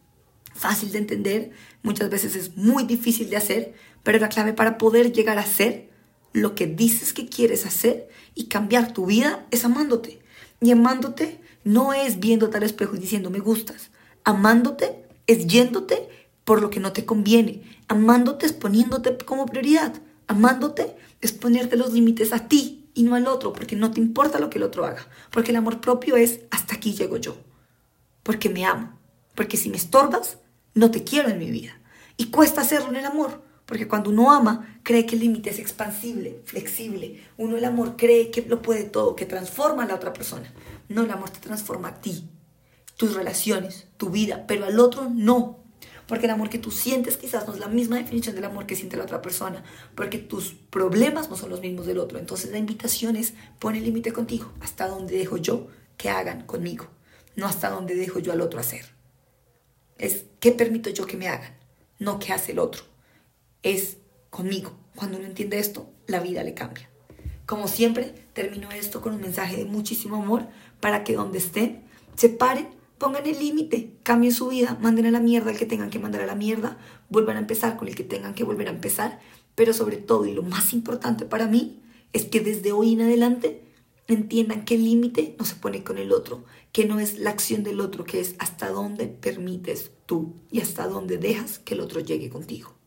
Fácil 0.54 0.92
de 0.92 1.00
entender, 1.00 1.52
muchas 1.84 2.10
veces 2.10 2.36
es 2.36 2.58
muy 2.58 2.84
difícil 2.84 3.30
de 3.30 3.38
hacer, 3.38 3.74
pero 4.04 4.20
la 4.20 4.30
clave 4.30 4.54
para 4.54 4.78
poder 4.78 5.12
llegar 5.12 5.40
a 5.40 5.46
ser 5.46 5.90
lo 6.34 6.56
que 6.56 6.68
dices 6.68 7.14
que 7.14 7.28
quieres 7.28 7.66
hacer 7.66 8.10
y 8.36 8.46
cambiar 8.46 8.94
tu 8.94 9.06
vida 9.06 9.46
es 9.52 9.66
amándote. 9.66 10.20
Y 10.62 10.72
amándote 10.72 11.40
no 11.64 11.94
es 11.94 12.20
viéndote 12.20 12.58
al 12.58 12.64
espejo 12.64 12.96
y 12.96 13.00
diciendo 13.00 13.30
me 13.30 13.40
gustas. 13.40 13.90
Amándote 14.24 15.04
es 15.28 15.48
yéndote 15.48 16.08
por 16.46 16.62
lo 16.62 16.70
que 16.70 16.80
no 16.80 16.94
te 16.94 17.06
conviene. 17.06 17.64
Amándote 17.88 18.46
es 18.46 18.54
poniéndote 18.54 19.18
como 19.26 19.46
prioridad. 19.46 19.94
Amándote 20.28 20.96
es 21.20 21.32
ponerte 21.32 21.76
los 21.76 21.94
límites 21.94 22.34
a 22.34 22.48
ti 22.48 22.90
y 22.94 23.04
no 23.04 23.16
al 23.16 23.28
otro, 23.28 23.54
porque 23.54 23.76
no 23.76 23.92
te 23.92 24.02
importa 24.02 24.40
lo 24.40 24.50
que 24.50 24.58
el 24.58 24.64
otro 24.64 24.86
haga. 24.86 25.08
Porque 25.32 25.52
el 25.52 25.58
amor 25.58 25.82
propio 25.82 26.16
es 26.18 26.42
hasta 26.52 26.76
aquí 26.76 26.94
llego 26.94 27.18
yo. 27.18 27.36
Porque 28.24 28.50
me 28.50 28.66
amo. 28.66 29.01
Porque 29.36 29.58
si 29.58 29.70
me 29.70 29.78
estorbas, 29.78 30.38
no 30.74 30.92
te 30.92 31.04
quiero 31.04 31.30
en 31.30 31.40
mi 31.40 31.52
vida. 31.52 31.80
Y 32.18 32.28
cuesta 32.28 32.62
hacerlo 32.62 32.90
en 32.90 32.98
el 32.98 33.06
amor. 33.06 33.42
Porque 33.66 33.88
cuando 33.88 34.10
uno 34.10 34.32
ama, 34.32 34.80
cree 34.84 35.06
que 35.06 35.16
el 35.16 35.22
límite 35.22 35.50
es 35.50 35.60
expansible, 35.60 36.42
flexible. 36.44 37.24
Uno 37.38 37.56
el 37.56 37.64
amor 37.64 37.96
cree 37.96 38.30
que 38.30 38.42
lo 38.42 38.62
puede 38.62 38.84
todo, 38.84 39.16
que 39.16 39.26
transforma 39.26 39.84
a 39.84 39.88
la 39.88 39.96
otra 39.96 40.12
persona. 40.12 40.54
No, 40.90 41.04
el 41.04 41.12
amor 41.12 41.30
te 41.30 41.40
transforma 41.40 41.88
a 41.88 42.02
ti, 42.02 42.30
tus 42.98 43.14
relaciones, 43.14 43.88
tu 43.96 44.10
vida, 44.10 44.46
pero 44.46 44.66
al 44.66 44.78
otro 44.78 45.10
no. 45.10 45.60
Porque 46.06 46.26
el 46.26 46.32
amor 46.32 46.50
que 46.50 46.58
tú 46.58 46.70
sientes 46.70 47.16
quizás 47.16 47.48
no 47.48 47.54
es 47.54 47.62
la 47.62 47.70
misma 47.70 47.96
definición 47.96 48.36
del 48.36 48.44
amor 48.44 48.66
que 48.66 48.76
siente 48.76 48.98
la 48.98 49.04
otra 49.04 49.22
persona, 49.22 49.64
porque 49.96 50.18
tus 50.18 50.54
problemas 50.54 51.30
no 51.30 51.38
son 51.38 51.50
los 51.50 51.62
mismos 51.62 51.86
del 51.86 52.00
otro. 52.00 52.20
Entonces 52.20 52.52
la 52.52 52.58
invitación 52.58 53.16
es 53.16 53.36
pon 53.60 53.76
el 53.76 53.86
límite 53.86 54.12
contigo, 54.12 54.52
hasta 54.60 54.90
donde 54.90 55.18
dejo 55.18 55.38
yo 55.38 55.68
que 55.96 56.10
hagan 56.10 56.46
conmigo, 56.46 56.88
no 57.38 57.46
hasta 57.46 57.70
donde 57.70 57.96
dejo 57.96 58.20
yo 58.20 58.34
al 58.34 58.42
otro 58.42 58.60
hacer. 58.60 58.88
Es 60.02 60.26
qué 60.40 60.52
permito 60.52 60.90
yo 60.90 61.06
que 61.06 61.16
me 61.16 61.30
hagan, 61.30 61.56
no 62.00 62.20
qué 62.20 62.34
hace 62.34 62.52
el 62.52 62.60
otro. 62.60 62.84
Es 63.64 63.98
conmigo. 64.30 64.74
Cuando 64.96 65.18
uno 65.18 65.28
entiende 65.28 65.60
esto, 65.60 65.90
la 66.08 66.20
vida 66.20 66.44
le 66.44 66.54
cambia. 66.54 66.90
Como 67.46 67.70
siempre, 67.70 68.14
termino 68.34 68.72
esto 68.72 69.02
con 69.02 69.14
un 69.14 69.22
mensaje 69.22 69.56
de 69.56 69.66
muchísimo 69.66 70.18
amor 70.18 70.48
para 70.80 71.04
que 71.06 71.14
donde 71.14 71.38
estén, 71.38 71.84
se 72.16 72.28
paren 72.28 72.82
Pongan 73.02 73.26
el 73.26 73.40
límite, 73.40 73.94
cambien 74.04 74.32
su 74.32 74.50
vida, 74.50 74.78
manden 74.80 75.08
a 75.08 75.12
la 75.12 75.20
mierda 75.20 75.50
al 75.50 75.58
que 75.58 75.66
tengan 75.66 75.90
que 75.90 75.98
mandar 75.98 76.22
a 76.22 76.28
la 76.28 76.36
mierda, 76.36 76.78
vuelvan 77.10 77.36
a 77.36 77.40
empezar 77.40 77.76
con 77.76 77.88
el 77.88 77.96
que 77.96 78.04
tengan 78.04 78.36
que 78.36 78.44
volver 78.44 78.68
a 78.68 78.72
empezar, 78.72 79.20
pero 79.56 79.74
sobre 79.74 79.98
todo 79.98 80.28
y 80.28 80.34
lo 80.36 80.44
más 80.44 80.72
importante 80.72 81.26
para 81.26 81.48
mí 81.48 81.82
es 82.14 82.26
que 82.26 82.42
desde 82.42 82.74
hoy 82.74 82.94
en 82.94 83.02
adelante 83.02 83.64
entiendan 84.14 84.66
que 84.66 84.76
el 84.76 84.84
límite 84.84 85.36
no 85.38 85.46
se 85.46 85.56
pone 85.56 85.84
con 85.84 85.98
el 85.98 86.12
otro, 86.12 86.44
que 86.72 86.86
no 86.86 87.00
es 87.00 87.20
la 87.20 87.30
acción 87.30 87.64
del 87.64 87.80
otro, 87.80 88.04
que 88.04 88.20
es 88.20 88.36
hasta 88.40 88.70
dónde 88.70 89.08
permites 89.08 89.92
tú 90.06 90.36
y 90.52 90.62
hasta 90.62 90.88
dónde 90.88 91.18
dejas 91.18 91.60
que 91.60 91.74
el 91.74 91.82
otro 91.82 92.00
llegue 92.00 92.30
contigo. 92.30 92.81